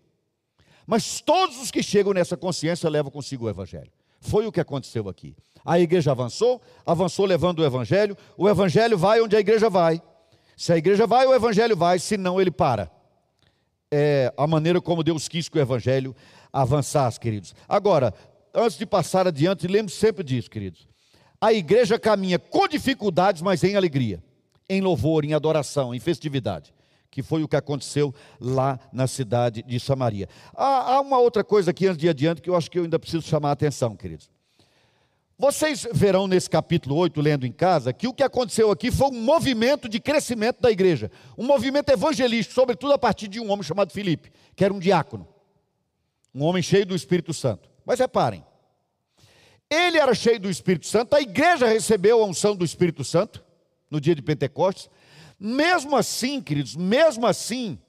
[0.85, 3.91] Mas todos os que chegam nessa consciência levam consigo o evangelho.
[4.21, 5.35] Foi o que aconteceu aqui.
[5.63, 10.01] A igreja avançou, avançou levando o evangelho, o evangelho vai onde a igreja vai.
[10.55, 12.91] Se a igreja vai, o evangelho vai, senão ele para
[13.91, 16.15] é, a maneira como Deus quis que o Evangelho
[16.51, 17.55] avançasse, queridos.
[17.67, 18.13] Agora,
[18.53, 20.87] antes de passar adiante, lembre sempre disso, queridos.
[21.39, 24.21] A igreja caminha com dificuldades, mas em alegria,
[24.67, 26.73] em louvor, em adoração, em festividade,
[27.15, 30.27] que foi o que aconteceu lá na cidade de Samaria.
[30.53, 32.99] Há, há uma outra coisa aqui antes de adiante que eu acho que eu ainda
[32.99, 34.29] preciso chamar a atenção, queridos.
[35.39, 39.21] Vocês verão nesse capítulo 8, lendo em casa, que o que aconteceu aqui foi um
[39.21, 43.93] movimento de crescimento da igreja, um movimento evangelístico, sobretudo a partir de um homem chamado
[43.93, 45.25] Filipe, que era um diácono,
[46.33, 47.69] um homem cheio do Espírito Santo.
[47.85, 48.43] Mas reparem,
[49.69, 53.41] ele era cheio do Espírito Santo, a igreja recebeu a unção do Espírito Santo
[53.89, 54.89] no dia de Pentecostes.
[55.39, 57.79] Mesmo assim, queridos, mesmo assim,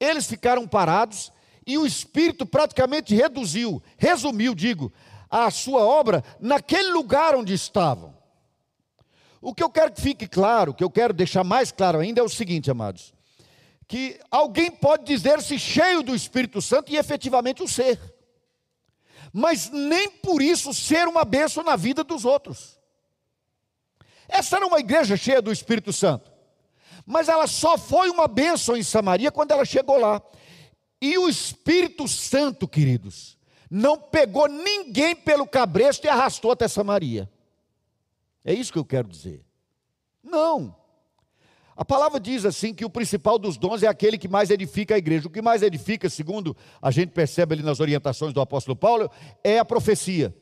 [0.00, 1.32] eles ficaram parados
[1.66, 4.92] e o Espírito praticamente reduziu, resumiu, digo,
[5.30, 8.14] a sua obra naquele lugar onde estavam.
[9.40, 12.20] O que eu quero que fique claro, o que eu quero deixar mais claro ainda
[12.20, 13.12] é o seguinte, amados:
[13.86, 18.00] que alguém pode dizer-se cheio do Espírito Santo e efetivamente o ser,
[19.32, 22.78] mas nem por isso ser uma bênção na vida dos outros.
[24.28, 26.32] Essa era uma igreja cheia do Espírito Santo,
[27.06, 30.22] mas ela só foi uma bênção em Samaria quando ela chegou lá.
[31.00, 33.36] E o Espírito Santo, queridos,
[33.70, 37.30] não pegou ninguém pelo cabresto e arrastou até Samaria.
[38.44, 39.44] É isso que eu quero dizer.
[40.22, 40.74] Não.
[41.76, 44.98] A palavra diz assim que o principal dos dons é aquele que mais edifica a
[44.98, 45.26] igreja.
[45.26, 49.10] O que mais edifica, segundo a gente percebe ali nas orientações do apóstolo Paulo,
[49.42, 50.34] é a profecia.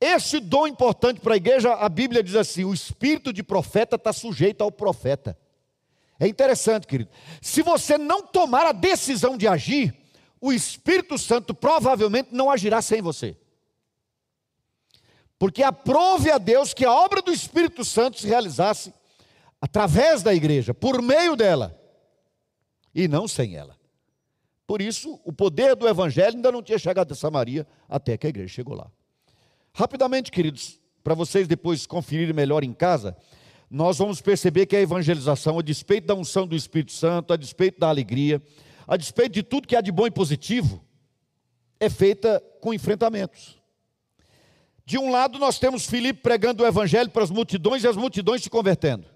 [0.00, 4.12] Esse dom importante para a igreja, a Bíblia diz assim: o espírito de profeta está
[4.12, 5.36] sujeito ao profeta.
[6.20, 7.10] É interessante, querido.
[7.40, 9.94] Se você não tomar a decisão de agir,
[10.40, 13.36] o Espírito Santo provavelmente não agirá sem você.
[15.38, 18.92] Porque aprove a Deus que a obra do Espírito Santo se realizasse
[19.60, 21.80] através da igreja, por meio dela,
[22.92, 23.76] e não sem ela.
[24.66, 28.30] Por isso, o poder do Evangelho ainda não tinha chegado a Samaria até que a
[28.30, 28.90] igreja chegou lá.
[29.78, 33.16] Rapidamente, queridos, para vocês depois conferirem melhor em casa,
[33.70, 37.78] nós vamos perceber que a evangelização, a despeito da unção do Espírito Santo, a despeito
[37.78, 38.42] da alegria,
[38.88, 40.84] a despeito de tudo que há de bom e positivo,
[41.78, 43.56] é feita com enfrentamentos.
[44.84, 48.42] De um lado, nós temos Filipe pregando o evangelho para as multidões e as multidões
[48.42, 49.06] se convertendo.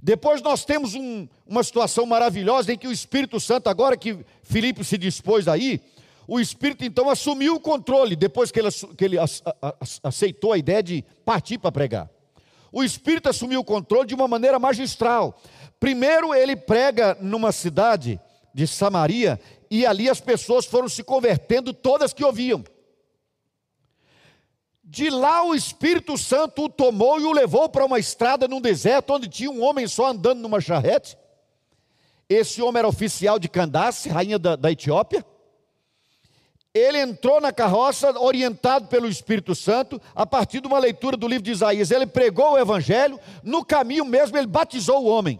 [0.00, 4.84] Depois nós temos um, uma situação maravilhosa em que o Espírito Santo, agora que Filipe
[4.84, 5.80] se dispôs aí,
[6.26, 9.16] o Espírito então assumiu o controle, depois que ele, que ele
[10.02, 12.10] aceitou a ideia de partir para pregar.
[12.70, 15.38] O Espírito assumiu o controle de uma maneira magistral.
[15.78, 18.20] Primeiro, ele prega numa cidade
[18.54, 22.62] de Samaria, e ali as pessoas foram se convertendo, todas que ouviam.
[24.84, 29.14] De lá o Espírito Santo o tomou e o levou para uma estrada num deserto,
[29.14, 31.16] onde tinha um homem só andando numa charrete.
[32.28, 35.24] esse homem era oficial de Candace, rainha da, da Etiópia.
[36.74, 41.44] Ele entrou na carroça, orientado pelo Espírito Santo, a partir de uma leitura do livro
[41.44, 41.90] de Isaías.
[41.90, 45.38] Ele pregou o evangelho, no caminho mesmo ele batizou o homem.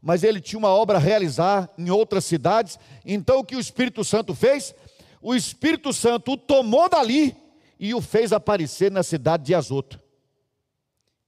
[0.00, 2.78] Mas ele tinha uma obra a realizar em outras cidades.
[3.04, 4.74] Então o que o Espírito Santo fez?
[5.20, 7.36] O Espírito Santo o tomou dali
[7.78, 10.00] e o fez aparecer na cidade de Azoto,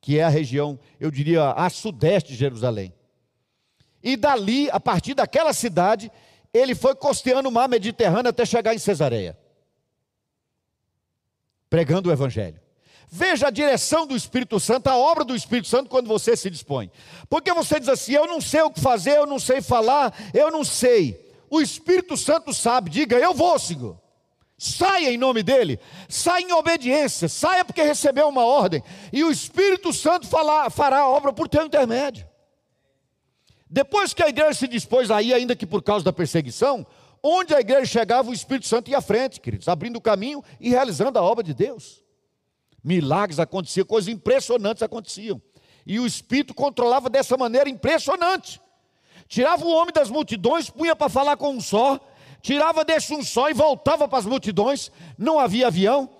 [0.00, 2.92] que é a região, eu diria, a sudeste de Jerusalém.
[4.02, 6.10] E dali, a partir daquela cidade,
[6.52, 9.38] ele foi costeando o mar Mediterrâneo até chegar em Cesareia,
[11.72, 12.60] pregando o Evangelho.
[13.10, 16.90] Veja a direção do Espírito Santo, a obra do Espírito Santo quando você se dispõe.
[17.30, 20.50] Porque você diz assim: eu não sei o que fazer, eu não sei falar, eu
[20.50, 21.32] não sei.
[21.48, 23.98] O Espírito Santo sabe, diga: eu vou, Senhor.
[24.58, 25.80] Saia em nome dele,
[26.10, 31.32] saia em obediência, saia porque recebeu uma ordem, e o Espírito Santo fará a obra
[31.32, 32.28] por teu intermédio.
[33.68, 36.86] Depois que a igreja se dispôs aí, ainda que por causa da perseguição,
[37.22, 40.70] onde a igreja chegava, o Espírito Santo ia à frente, queridos, abrindo o caminho e
[40.70, 42.02] realizando a obra de Deus.
[42.82, 45.40] Milagres aconteciam, coisas impressionantes aconteciam.
[45.86, 48.60] E o Espírito controlava dessa maneira impressionante.
[49.28, 52.00] Tirava o homem das multidões, punha para falar com um só,
[52.40, 54.90] tirava desse um só e voltava para as multidões.
[55.16, 56.10] Não havia avião,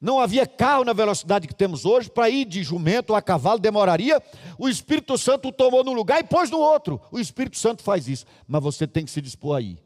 [0.00, 4.22] não havia carro na velocidade que temos hoje, para ir de jumento a cavalo demoraria.
[4.58, 7.00] O Espírito Santo o tomou num lugar e pôs no outro.
[7.10, 9.85] O Espírito Santo faz isso, mas você tem que se dispor aí.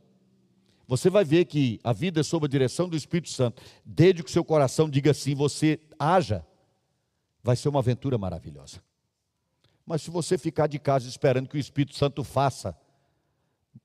[0.90, 3.62] Você vai ver que a vida é sob a direção do Espírito Santo.
[3.84, 6.44] Desde que o seu coração diga assim, você haja,
[7.44, 8.82] vai ser uma aventura maravilhosa.
[9.86, 12.76] Mas se você ficar de casa esperando que o Espírito Santo faça,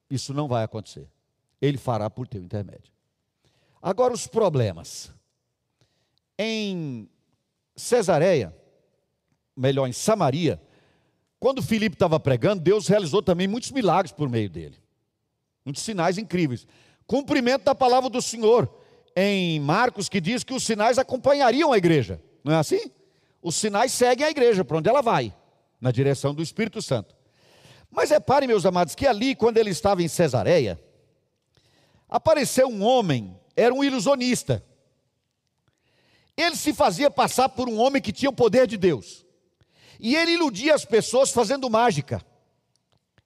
[0.10, 1.08] isso não vai acontecer.
[1.62, 2.92] Ele fará por teu intermédio.
[3.80, 5.14] Agora os problemas
[6.40, 7.08] em
[7.76, 8.52] Cesareia,
[9.56, 10.60] melhor, em Samaria,
[11.40, 14.84] quando Filipe estava pregando, Deus realizou também muitos milagres por meio dele.
[15.64, 16.68] Muitos sinais incríveis.
[17.08, 18.70] Cumprimento da palavra do Senhor
[19.16, 22.22] em Marcos, que diz que os sinais acompanhariam a igreja.
[22.44, 22.92] Não é assim?
[23.42, 25.34] Os sinais seguem a igreja para onde ela vai,
[25.80, 27.16] na direção do Espírito Santo.
[27.92, 30.80] Mas reparem, meus amados, que ali, quando ele estava em Cesareia,
[32.10, 34.64] apareceu um homem, era um ilusionista.
[36.36, 39.26] Ele se fazia passar por um homem que tinha o poder de Deus.
[40.00, 42.22] E ele iludia as pessoas fazendo mágica.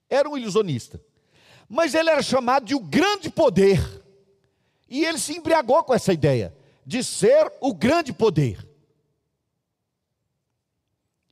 [0.07, 1.01] Era um ilusionista.
[1.69, 3.79] Mas ele era chamado de o grande poder.
[4.89, 6.53] E ele se embriagou com essa ideia
[6.83, 8.67] de ser o grande poder.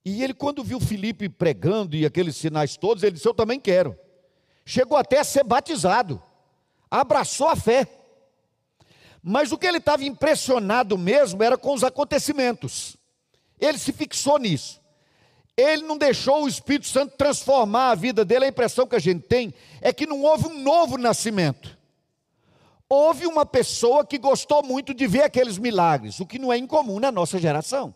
[0.06, 3.98] E ele, quando viu Felipe pregando e aqueles sinais todos, ele disse: Eu também quero.
[4.64, 6.22] Chegou até a ser batizado,
[6.90, 7.88] abraçou a fé.
[9.22, 12.96] Mas o que ele estava impressionado mesmo era com os acontecimentos.
[13.60, 14.80] Ele se fixou nisso.
[15.58, 18.46] Ele não deixou o Espírito Santo transformar a vida dele.
[18.46, 21.76] A impressão que a gente tem é que não houve um novo nascimento.
[22.88, 27.00] Houve uma pessoa que gostou muito de ver aqueles milagres, o que não é incomum
[27.00, 27.94] na nossa geração.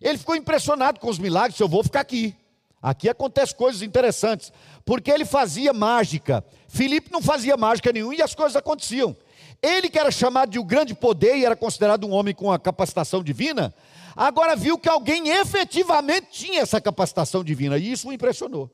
[0.00, 1.58] Ele ficou impressionado com os milagres.
[1.58, 2.34] Eu vou ficar aqui.
[2.80, 4.52] Aqui acontecem coisas interessantes,
[4.84, 6.44] porque ele fazia mágica.
[6.68, 9.16] Filipe não fazia mágica nenhuma e as coisas aconteciam.
[9.60, 12.58] Ele que era chamado de o grande poder e era considerado um homem com a
[12.58, 13.74] capacitação divina,
[14.16, 18.70] agora viu que alguém efetivamente tinha essa capacitação divina e isso o impressionou.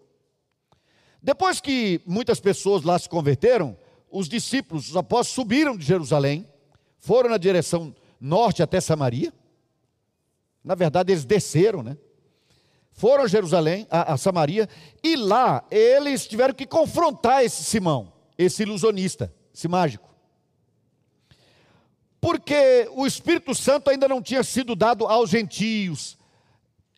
[1.20, 3.76] Depois que muitas pessoas lá se converteram,
[4.10, 6.48] os discípulos, os apóstolos subiram de Jerusalém,
[6.98, 9.32] foram na direção norte até Samaria.
[10.62, 11.96] Na verdade, eles desceram, né?
[12.92, 14.68] Foram a Jerusalém, a, a Samaria,
[15.02, 20.11] e lá eles tiveram que confrontar esse Simão, esse ilusionista, esse mágico
[22.22, 26.16] porque o Espírito Santo ainda não tinha sido dado aos gentios.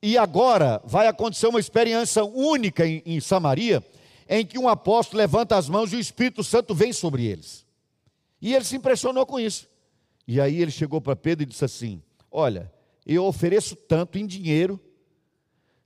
[0.02, 3.82] E agora vai acontecer uma experiência única em, em Samaria,
[4.28, 7.64] em que um apóstolo levanta as mãos e o Espírito Santo vem sobre eles.
[8.38, 9.66] E ele se impressionou com isso.
[10.28, 12.70] E aí ele chegou para Pedro e disse assim: Olha,
[13.06, 14.78] eu ofereço tanto em dinheiro,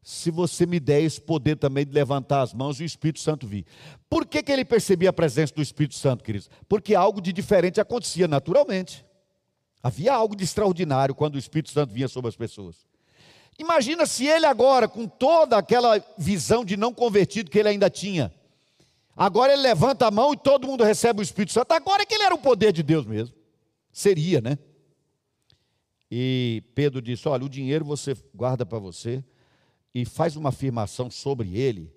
[0.02, 3.46] se você me der esse poder também de levantar as mãos e o Espírito Santo
[3.46, 3.66] vir.
[4.10, 6.50] Por que, que ele percebia a presença do Espírito Santo, queridos?
[6.68, 9.06] Porque algo de diferente acontecia naturalmente.
[9.82, 12.86] Havia algo de extraordinário quando o Espírito Santo vinha sobre as pessoas.
[13.58, 18.32] Imagina se ele agora, com toda aquela visão de não convertido que ele ainda tinha,
[19.16, 21.72] agora ele levanta a mão e todo mundo recebe o Espírito Santo.
[21.72, 23.34] Agora é que ele era o poder de Deus mesmo.
[23.92, 24.58] Seria, né?
[26.10, 29.24] E Pedro disse: Olha, o dinheiro você guarda para você
[29.92, 31.92] e faz uma afirmação sobre ele,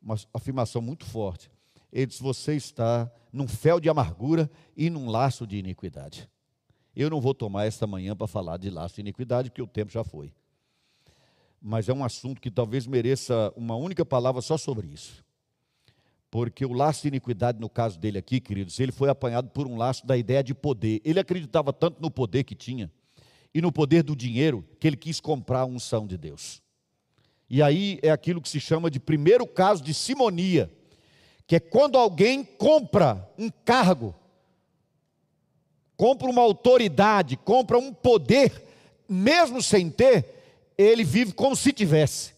[0.00, 1.50] uma afirmação muito forte.
[1.92, 6.28] Ele disse: Você está num fel de amargura e num laço de iniquidade.
[6.94, 9.90] Eu não vou tomar esta manhã para falar de laço de iniquidade, porque o tempo
[9.90, 10.32] já foi.
[11.60, 15.24] Mas é um assunto que talvez mereça uma única palavra só sobre isso.
[16.30, 19.76] Porque o laço de iniquidade, no caso dele aqui, queridos, ele foi apanhado por um
[19.76, 21.00] laço da ideia de poder.
[21.04, 22.90] Ele acreditava tanto no poder que tinha
[23.54, 26.62] e no poder do dinheiro que ele quis comprar a unção de Deus.
[27.48, 30.70] E aí é aquilo que se chama de primeiro caso de simonia,
[31.46, 34.14] que é quando alguém compra um cargo,
[35.96, 38.64] compra uma autoridade, compra um poder,
[39.08, 42.32] mesmo sem ter, ele vive como se tivesse.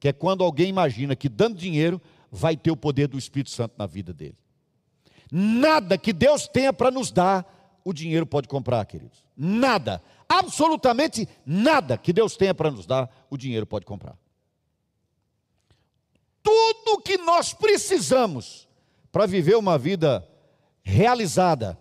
[0.00, 3.74] Que é quando alguém imagina que dando dinheiro vai ter o poder do Espírito Santo
[3.78, 4.36] na vida dele.
[5.30, 9.24] Nada que Deus tenha para nos dar, o dinheiro pode comprar, queridos.
[9.36, 14.16] Nada, absolutamente nada que Deus tenha para nos dar, o dinheiro pode comprar.
[16.42, 18.68] Tudo que nós precisamos
[19.12, 20.26] para viver uma vida
[20.82, 21.78] realizada,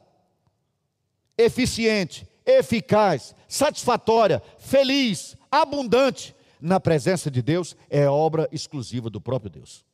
[1.38, 9.86] eficiente, eficaz, satisfatória, feliz, abundante na presença de Deus é obra exclusiva do próprio Deus.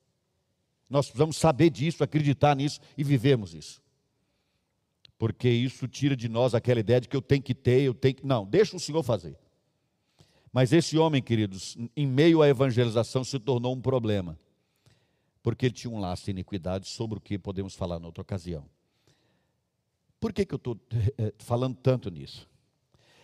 [0.90, 3.82] Nós precisamos saber disso, acreditar nisso e vivermos isso.
[5.18, 8.16] Porque isso tira de nós aquela ideia de que eu tenho que ter, eu tenho
[8.16, 8.26] que.
[8.26, 9.38] Não, deixa o Senhor fazer.
[10.52, 14.38] Mas esse homem, queridos, em meio à evangelização, se tornou um problema.
[15.42, 18.66] Porque ele tinha um laço de iniquidade sobre o que podemos falar noutra ocasião.
[20.24, 20.80] Por que, que eu estou
[21.18, 22.50] eh, falando tanto nisso?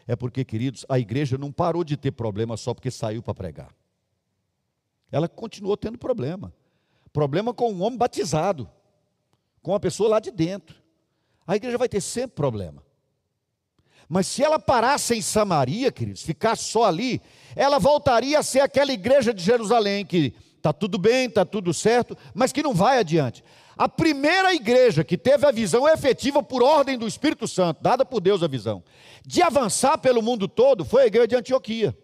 [0.06, 3.74] É porque, queridos, a igreja não parou de ter problema só porque saiu para pregar.
[5.10, 6.54] Ela continuou tendo problema.
[7.14, 8.70] Problema com um homem batizado,
[9.62, 10.76] com uma pessoa lá de dentro.
[11.48, 12.84] A igreja vai ter sempre problema.
[14.10, 17.22] Mas se ela parasse em Samaria, queridos, ficasse só ali,
[17.56, 22.18] ela voltaria a ser aquela igreja de Jerusalém que está tudo bem, está tudo certo,
[22.34, 23.42] mas que não vai adiante.
[23.80, 28.20] A primeira igreja que teve a visão efetiva por ordem do Espírito Santo, dada por
[28.20, 28.84] Deus a visão,
[29.26, 31.98] de avançar pelo mundo todo, foi a igreja de Antioquia.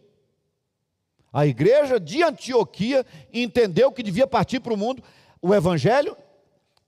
[1.33, 5.03] A igreja de Antioquia entendeu que devia partir para o mundo
[5.41, 6.15] o evangelho.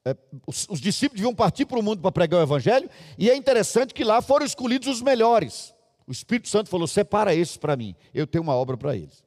[0.05, 0.15] É,
[0.47, 3.93] os, os discípulos deviam partir para o mundo para pregar o evangelho, e é interessante
[3.93, 5.75] que lá foram escolhidos os melhores.
[6.07, 9.21] O Espírito Santo falou: separa esses para mim, eu tenho uma obra para eles.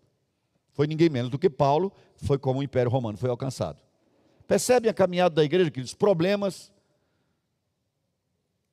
[0.72, 3.89] Foi ninguém menos do que Paulo, foi como o Império Romano foi alcançado.
[4.50, 6.72] Percebem a caminhada da igreja, que os problemas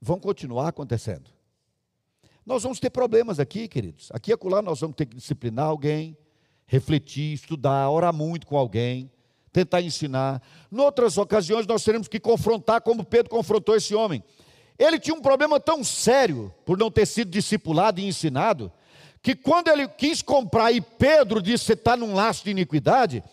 [0.01, 1.29] vão continuar acontecendo.
[2.43, 4.09] Nós vamos ter problemas aqui, queridos.
[4.11, 6.17] Aqui e acolá nós vamos ter que disciplinar alguém,
[6.65, 9.11] refletir, estudar, orar muito com alguém,
[9.53, 10.41] tentar ensinar.
[10.71, 14.23] Em outras ocasiões, nós teremos que confrontar, como Pedro confrontou esse homem.
[14.79, 18.71] Ele tinha um problema tão sério por não ter sido discipulado e ensinado,
[19.21, 23.23] que quando ele quis comprar e Pedro disse: Você está num laço de iniquidade,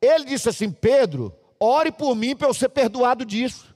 [0.00, 3.74] ele disse assim: Pedro, ore por mim para eu ser perdoado disso.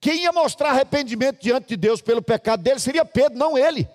[0.00, 3.88] Quem ia mostrar arrependimento diante de Deus pelo pecado dele seria Pedro, não ele.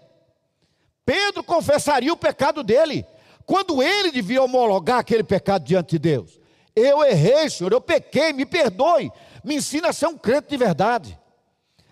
[1.05, 3.05] Pedro confessaria o pecado dele,
[3.45, 6.39] quando ele devia homologar aquele pecado diante de Deus.
[6.75, 9.11] Eu errei, Senhor, eu pequei, me perdoe,
[9.43, 11.19] me ensina a ser um crente de verdade.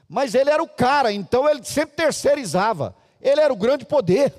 [0.07, 2.95] Mas ele era o cara, então ele sempre terceirizava.
[3.21, 4.33] Ele era o grande poder,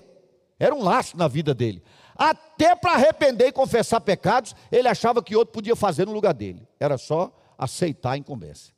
[0.58, 1.82] era um laço na vida dele.
[2.22, 6.68] Até para arrepender e confessar pecados, ele achava que outro podia fazer no lugar dele.
[6.78, 8.74] Era só aceitar a incumbência.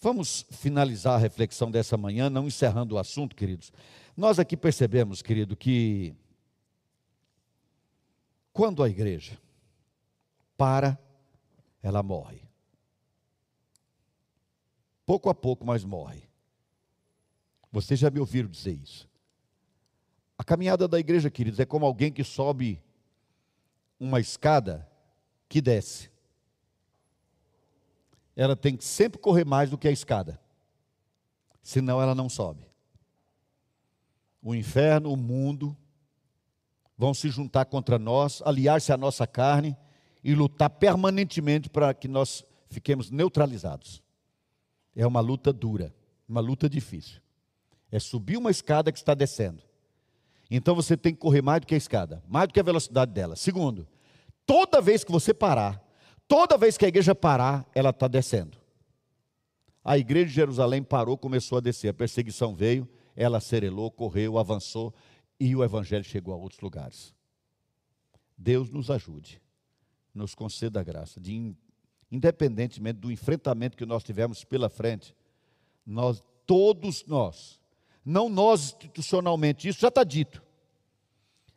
[0.00, 3.70] Vamos finalizar a reflexão dessa manhã, não encerrando o assunto, queridos.
[4.16, 6.14] Nós aqui percebemos, querido, que
[8.54, 9.38] quando a igreja
[10.56, 10.98] para,
[11.82, 12.40] ela morre.
[15.04, 16.22] Pouco a pouco, mas morre.
[17.70, 19.09] Vocês já me ouviram dizer isso.
[20.40, 22.82] A caminhada da igreja, queridos, é como alguém que sobe
[23.98, 24.88] uma escada
[25.46, 26.08] que desce
[28.34, 30.40] ela tem que sempre correr mais do que a escada,
[31.62, 32.64] senão ela não sobe.
[34.42, 35.76] O inferno, o mundo,
[36.96, 39.76] vão se juntar contra nós, aliar-se à nossa carne
[40.24, 44.02] e lutar permanentemente para que nós fiquemos neutralizados.
[44.96, 45.94] É uma luta dura,
[46.26, 47.20] uma luta difícil.
[47.92, 49.69] É subir uma escada que está descendo.
[50.50, 53.12] Então você tem que correr mais do que a escada, mais do que a velocidade
[53.12, 53.36] dela.
[53.36, 53.86] Segundo,
[54.44, 55.80] toda vez que você parar,
[56.30, 58.56] Toda vez que a igreja parar, ela está descendo.
[59.82, 61.88] A igreja de Jerusalém parou, começou a descer.
[61.88, 64.94] A perseguição veio, ela acerelou, correu, avançou
[65.40, 67.12] e o evangelho chegou a outros lugares.
[68.38, 69.42] Deus nos ajude,
[70.14, 71.52] nos conceda a graça de,
[72.12, 75.16] independentemente do enfrentamento que nós tivemos pela frente,
[75.84, 77.59] nós, todos nós,
[78.04, 80.42] não nós institucionalmente, isso já está dito.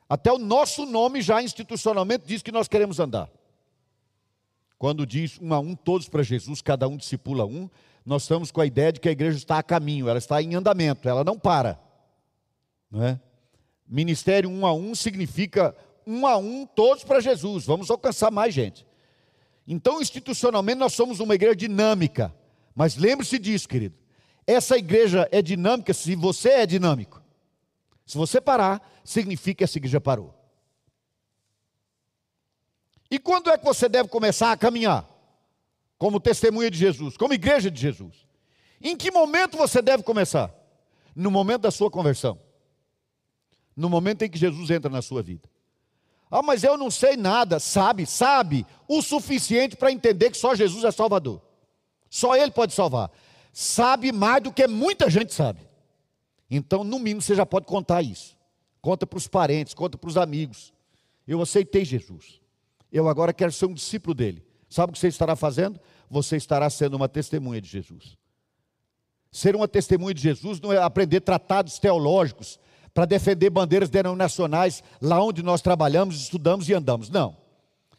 [0.07, 3.29] Até o nosso nome já institucionalmente diz que nós queremos andar.
[4.77, 7.69] Quando diz um a um, todos para Jesus, cada um discipula um,
[8.05, 10.55] nós estamos com a ideia de que a igreja está a caminho, ela está em
[10.55, 11.79] andamento, ela não para.
[12.91, 13.19] Não é?
[13.87, 15.75] Ministério um a um significa
[16.05, 18.85] um a um, todos para Jesus, vamos alcançar mais gente.
[19.65, 22.35] Então, institucionalmente, nós somos uma igreja dinâmica.
[22.75, 23.95] Mas lembre-se disso, querido.
[24.45, 27.21] Essa igreja é dinâmica se você é dinâmico.
[28.05, 30.33] Se você parar, significa que essa igreja parou.
[33.09, 35.07] E quando é que você deve começar a caminhar?
[35.97, 38.25] Como testemunha de Jesus, como igreja de Jesus.
[38.81, 40.53] Em que momento você deve começar?
[41.15, 42.39] No momento da sua conversão.
[43.75, 45.49] No momento em que Jesus entra na sua vida.
[46.29, 47.59] Ah, mas eu não sei nada.
[47.59, 51.41] Sabe, sabe o suficiente para entender que só Jesus é Salvador.
[52.09, 53.11] Só Ele pode salvar.
[53.53, 55.61] Sabe mais do que muita gente sabe.
[56.49, 58.35] Então, no mínimo, você já pode contar isso.
[58.81, 60.73] Conta para os parentes, conta para os amigos.
[61.27, 62.41] Eu aceitei Jesus.
[62.91, 64.43] Eu agora quero ser um discípulo dele.
[64.67, 65.79] Sabe o que você estará fazendo?
[66.09, 68.17] Você estará sendo uma testemunha de Jesus.
[69.31, 72.59] Ser uma testemunha de Jesus não é aprender tratados teológicos,
[72.93, 77.09] para defender bandeiras denominacionais lá onde nós trabalhamos, estudamos e andamos.
[77.09, 77.35] Não.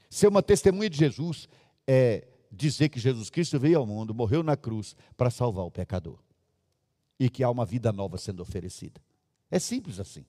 [0.09, 1.49] Ser uma testemunha de Jesus
[1.87, 2.25] é
[2.55, 6.19] dizer que Jesus Cristo veio ao mundo, morreu na cruz para salvar o pecador.
[7.19, 9.01] E que há uma vida nova sendo oferecida.
[9.51, 10.25] É simples assim.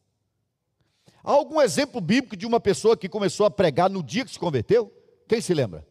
[1.24, 4.40] Há algum exemplo bíblico de uma pessoa que começou a pregar no dia que se
[4.40, 4.92] converteu?
[5.28, 5.88] Quem se lembra?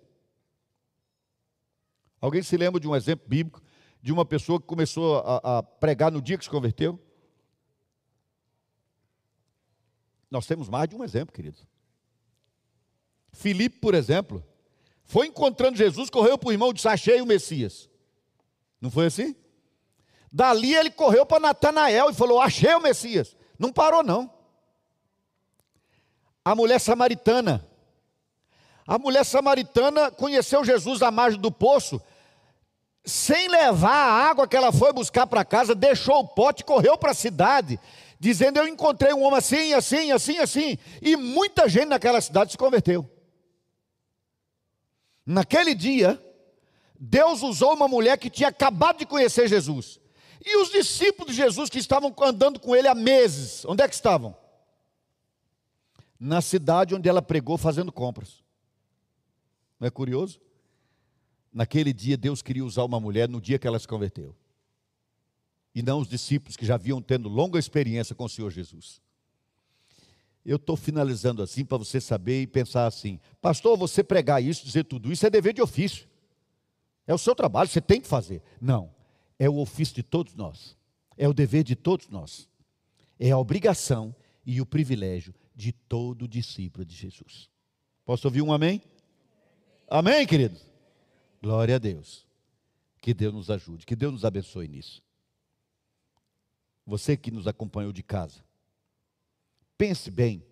[2.20, 3.62] Alguém se lembra de um exemplo bíblico
[4.01, 7.01] de uma pessoa que começou a, a pregar no dia que se converteu?
[10.30, 11.59] Nós temos mais de um exemplo, querido.
[13.32, 14.45] Filipe, por exemplo,
[15.05, 17.88] foi encontrando Jesus, correu para o irmão e disse: Achei o Messias.
[18.80, 19.36] Não foi assim?
[20.32, 23.36] Dali ele correu para Natanael e falou: Achei o Messias.
[23.59, 24.32] Não parou, não.
[26.44, 27.66] A mulher samaritana.
[28.86, 32.02] A mulher samaritana conheceu Jesus à margem do poço,
[33.05, 36.98] sem levar a água que ela foi buscar para casa, deixou o pote e correu
[36.98, 37.80] para a cidade
[38.24, 40.78] dizendo: Eu encontrei um homem assim, assim, assim, assim.
[41.02, 43.09] E muita gente naquela cidade se converteu.
[45.26, 46.22] Naquele dia,
[46.98, 50.00] Deus usou uma mulher que tinha acabado de conhecer Jesus.
[50.44, 53.94] E os discípulos de Jesus que estavam andando com ele há meses, onde é que
[53.94, 54.36] estavam?
[56.20, 58.42] Na cidade onde ela pregou fazendo compras.
[59.80, 60.40] Não é curioso?
[61.52, 64.34] Naquele dia, Deus queria usar uma mulher no dia que ela se converteu
[65.74, 69.02] e não os discípulos que já haviam tendo longa experiência com o Senhor Jesus.
[70.45, 74.84] Eu estou finalizando assim para você saber e pensar assim, pastor, você pregar isso, dizer
[74.84, 76.07] tudo isso é dever de ofício.
[77.07, 78.42] É o seu trabalho, você tem que fazer.
[78.61, 78.95] Não,
[79.38, 80.76] é o ofício de todos nós.
[81.16, 82.49] É o dever de todos nós.
[83.18, 84.14] É a obrigação
[84.45, 87.49] e o privilégio de todo discípulo de Jesus.
[88.05, 88.82] Posso ouvir um amém?
[89.88, 90.59] Amém, querido?
[91.42, 92.26] Glória a Deus.
[93.01, 95.03] Que Deus nos ajude, que Deus nos abençoe nisso.
[96.86, 98.43] Você que nos acompanhou de casa,
[99.76, 100.42] pense bem: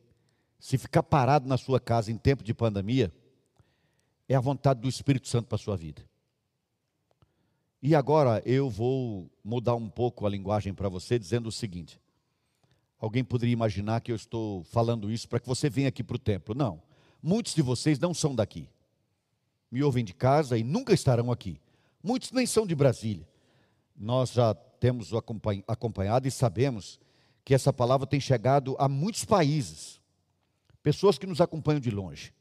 [0.58, 3.12] se ficar parado na sua casa em tempo de pandemia,
[4.28, 6.02] é a vontade do Espírito Santo para a sua vida.
[7.82, 12.00] E agora eu vou mudar um pouco a linguagem para você, dizendo o seguinte:
[12.98, 16.18] alguém poderia imaginar que eu estou falando isso para que você venha aqui para o
[16.18, 16.54] templo.
[16.54, 16.80] Não,
[17.20, 18.68] muitos de vocês não são daqui,
[19.70, 21.60] me ouvem de casa e nunca estarão aqui.
[22.02, 23.28] Muitos nem são de Brasília.
[23.96, 25.12] Nós já temos
[25.68, 26.98] acompanhado e sabemos
[27.45, 30.01] que essa palavra tem chegado a muitos países,
[30.82, 32.32] pessoas que nos acompanham de longe.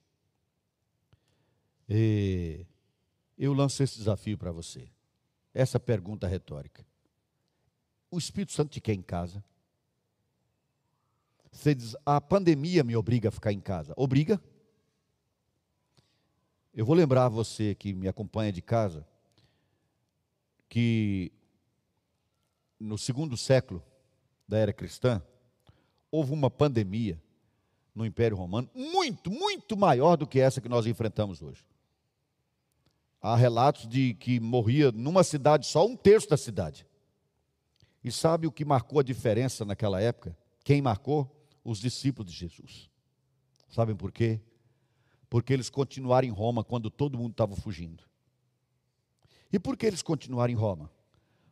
[1.89, 2.65] E
[3.37, 4.87] eu lanço esse desafio para você,
[5.53, 6.85] essa pergunta retórica.
[8.09, 9.43] O Espírito Santo te quer em casa?
[11.51, 13.93] Você diz, a pandemia me obriga a ficar em casa.
[13.97, 14.41] Obriga?
[16.73, 19.05] Eu vou lembrar você que me acompanha de casa,
[20.69, 21.31] que
[22.79, 23.83] no segundo século
[24.51, 25.23] da era cristã,
[26.11, 27.19] houve uma pandemia
[27.95, 31.65] no Império Romano muito, muito maior do que essa que nós enfrentamos hoje.
[33.21, 36.85] Há relatos de que morria numa cidade só um terço da cidade.
[38.03, 40.37] E sabe o que marcou a diferença naquela época?
[40.65, 41.33] Quem marcou?
[41.63, 42.89] Os discípulos de Jesus.
[43.69, 44.41] Sabem por quê?
[45.29, 48.03] Porque eles continuaram em Roma quando todo mundo estava fugindo.
[49.53, 50.91] E por que eles continuaram em Roma?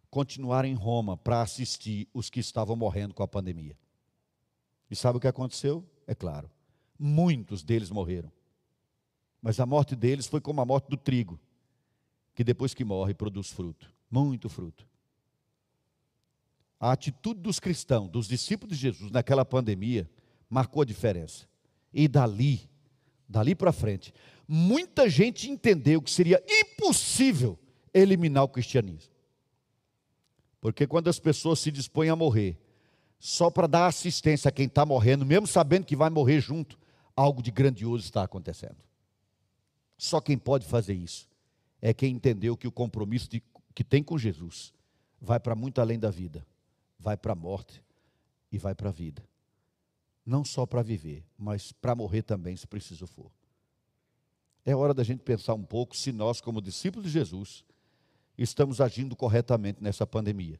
[0.09, 3.77] Continuaram em Roma para assistir os que estavam morrendo com a pandemia.
[4.89, 5.85] E sabe o que aconteceu?
[6.07, 6.49] É claro,
[6.97, 8.31] muitos deles morreram.
[9.41, 11.39] Mas a morte deles foi como a morte do trigo,
[12.33, 14.87] que depois que morre produz fruto, muito fruto.
[16.79, 20.09] A atitude dos cristãos, dos discípulos de Jesus naquela pandemia,
[20.49, 21.47] marcou a diferença.
[21.93, 22.69] E dali,
[23.27, 24.13] dali para frente,
[24.47, 27.59] muita gente entendeu que seria impossível
[27.93, 29.11] eliminar o cristianismo.
[30.61, 32.59] Porque quando as pessoas se dispõem a morrer,
[33.19, 36.77] só para dar assistência a quem está morrendo, mesmo sabendo que vai morrer junto,
[37.15, 38.77] algo de grandioso está acontecendo.
[39.97, 41.27] Só quem pode fazer isso
[41.81, 43.43] é quem entendeu que o compromisso de,
[43.75, 44.73] que tem com Jesus
[45.21, 46.45] vai para muito além da vida,
[46.97, 47.83] vai para a morte
[48.51, 49.23] e vai para a vida.
[50.25, 53.31] Não só para viver, mas para morrer também, se preciso for.
[54.65, 57.65] É hora da gente pensar um pouco se nós, como discípulos de Jesus,
[58.43, 60.59] estamos agindo corretamente nessa pandemia.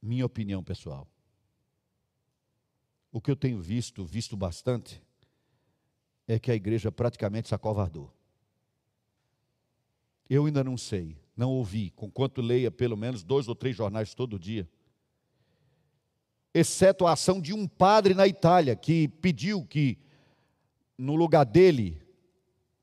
[0.00, 1.06] Minha opinião pessoal.
[3.12, 5.02] O que eu tenho visto, visto bastante,
[6.26, 8.12] é que a igreja praticamente se acovardou.
[10.28, 14.14] Eu ainda não sei, não ouvi, com quanto leia pelo menos dois ou três jornais
[14.14, 14.68] todo dia,
[16.52, 19.98] exceto a ação de um padre na Itália que pediu que
[20.96, 22.00] no lugar dele,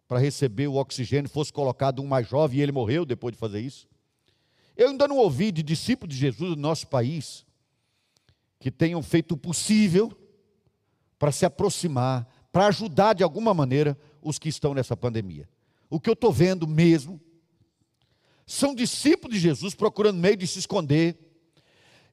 [0.08, 3.60] para receber o oxigênio, fosse colocado um mais jovem e ele morreu depois de fazer
[3.60, 3.88] isso.
[4.78, 7.45] Eu ainda não ouvi de discípulos de Jesus do nosso país
[8.60, 10.12] que tenham feito o possível
[11.18, 15.47] para se aproximar, para ajudar de alguma maneira os que estão nessa pandemia.
[15.89, 17.22] O que eu estou vendo mesmo
[18.45, 21.18] são discípulos de Jesus procurando meio de se esconder.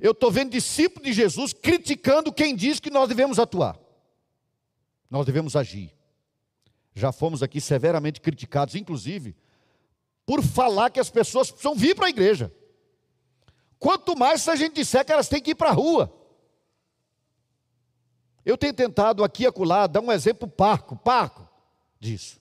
[0.01, 3.79] Eu estou vendo discípulos de Jesus criticando quem diz que nós devemos atuar.
[5.11, 5.93] Nós devemos agir.
[6.95, 9.35] Já fomos aqui severamente criticados, inclusive,
[10.27, 12.53] por falar que as pessoas precisam vir para a igreja.
[13.79, 16.13] Quanto mais se a gente disser que elas têm que ir para a rua.
[18.45, 21.49] Eu tenho tentado aqui e acolá dar um exemplo parco, parco
[21.99, 22.41] disso.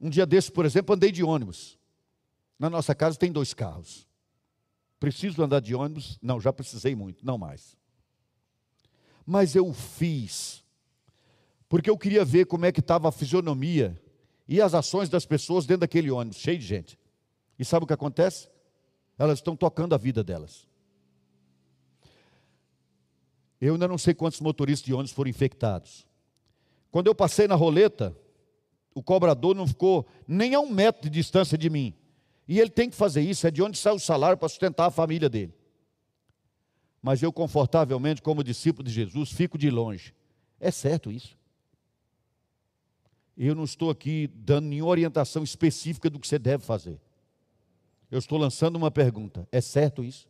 [0.00, 1.78] Um dia desses, por exemplo, andei de ônibus.
[2.58, 4.06] Na nossa casa tem dois carros.
[4.98, 6.18] Preciso andar de ônibus?
[6.22, 7.76] Não, já precisei muito, não mais.
[9.26, 10.61] Mas eu fiz,
[11.72, 13.98] porque eu queria ver como é que estava a fisionomia
[14.46, 16.98] e as ações das pessoas dentro daquele ônibus, cheio de gente.
[17.58, 18.46] E sabe o que acontece?
[19.18, 20.68] Elas estão tocando a vida delas.
[23.58, 26.06] Eu ainda não sei quantos motoristas de ônibus foram infectados.
[26.90, 28.14] Quando eu passei na roleta,
[28.94, 31.94] o cobrador não ficou nem a um metro de distância de mim.
[32.46, 34.90] E ele tem que fazer isso, é de onde sai o salário para sustentar a
[34.90, 35.54] família dele.
[37.00, 40.14] Mas eu, confortavelmente, como discípulo de Jesus, fico de longe.
[40.60, 41.40] É certo isso.
[43.36, 47.00] Eu não estou aqui dando nenhuma orientação específica do que você deve fazer.
[48.10, 50.28] Eu estou lançando uma pergunta: é certo isso?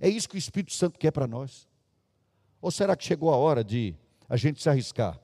[0.00, 1.68] É isso que o Espírito Santo quer para nós?
[2.60, 3.94] Ou será que chegou a hora de
[4.28, 5.18] a gente se arriscar,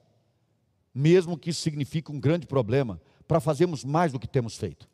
[0.95, 4.89] mesmo que isso signifique um grande problema, para fazermos mais do que temos feito?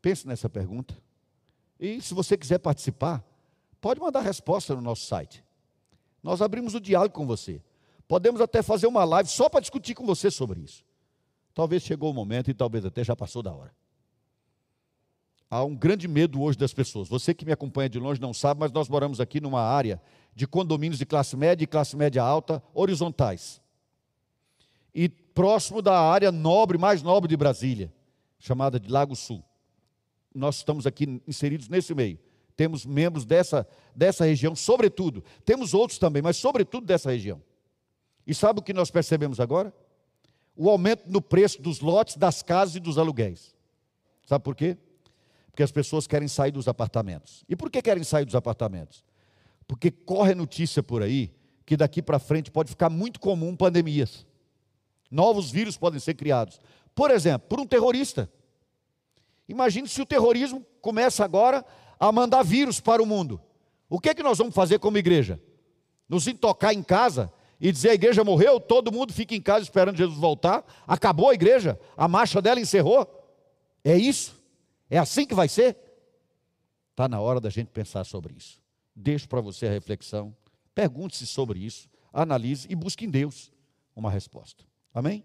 [0.00, 0.96] Pense nessa pergunta.
[1.80, 3.24] E se você quiser participar,
[3.80, 5.44] pode mandar resposta no nosso site.
[6.22, 7.60] Nós abrimos o diálogo com você.
[8.06, 10.84] Podemos até fazer uma live só para discutir com você sobre isso.
[11.54, 13.72] Talvez chegou o momento e talvez até já passou da hora
[15.54, 17.08] há um grande medo hoje das pessoas.
[17.08, 20.02] Você que me acompanha de longe não sabe, mas nós moramos aqui numa área
[20.34, 23.62] de condomínios de classe média e classe média alta horizontais.
[24.92, 27.92] E próximo da área nobre, mais nobre de Brasília,
[28.36, 29.44] chamada de Lago Sul.
[30.34, 32.18] Nós estamos aqui inseridos nesse meio.
[32.56, 35.22] Temos membros dessa, dessa região, sobretudo.
[35.44, 37.40] Temos outros também, mas sobretudo dessa região.
[38.26, 39.72] E sabe o que nós percebemos agora?
[40.56, 43.54] O aumento no preço dos lotes, das casas e dos aluguéis.
[44.26, 44.76] Sabe por quê?
[45.50, 47.44] Porque as pessoas querem sair dos apartamentos.
[47.48, 49.04] E por que querem sair dos apartamentos?
[49.66, 51.32] Porque corre notícia por aí
[51.66, 54.26] que daqui para frente pode ficar muito comum pandemias.
[55.10, 56.60] Novos vírus podem ser criados.
[56.94, 58.30] Por exemplo, por um terrorista.
[59.48, 61.64] Imagine se o terrorismo começa agora
[61.98, 63.40] a mandar vírus para o mundo.
[63.88, 65.40] O que é que nós vamos fazer como igreja?
[66.08, 67.32] Nos intocar em casa
[67.64, 71.34] e dizer a igreja morreu, todo mundo fica em casa esperando Jesus voltar, acabou a
[71.34, 73.08] igreja, a marcha dela encerrou.
[73.82, 74.38] É isso?
[74.90, 75.74] É assim que vai ser?
[76.90, 78.60] Está na hora da gente pensar sobre isso.
[78.94, 80.36] Deixo para você a reflexão.
[80.74, 83.50] Pergunte-se sobre isso, analise e busque em Deus
[83.96, 84.62] uma resposta.
[84.92, 85.12] Amém?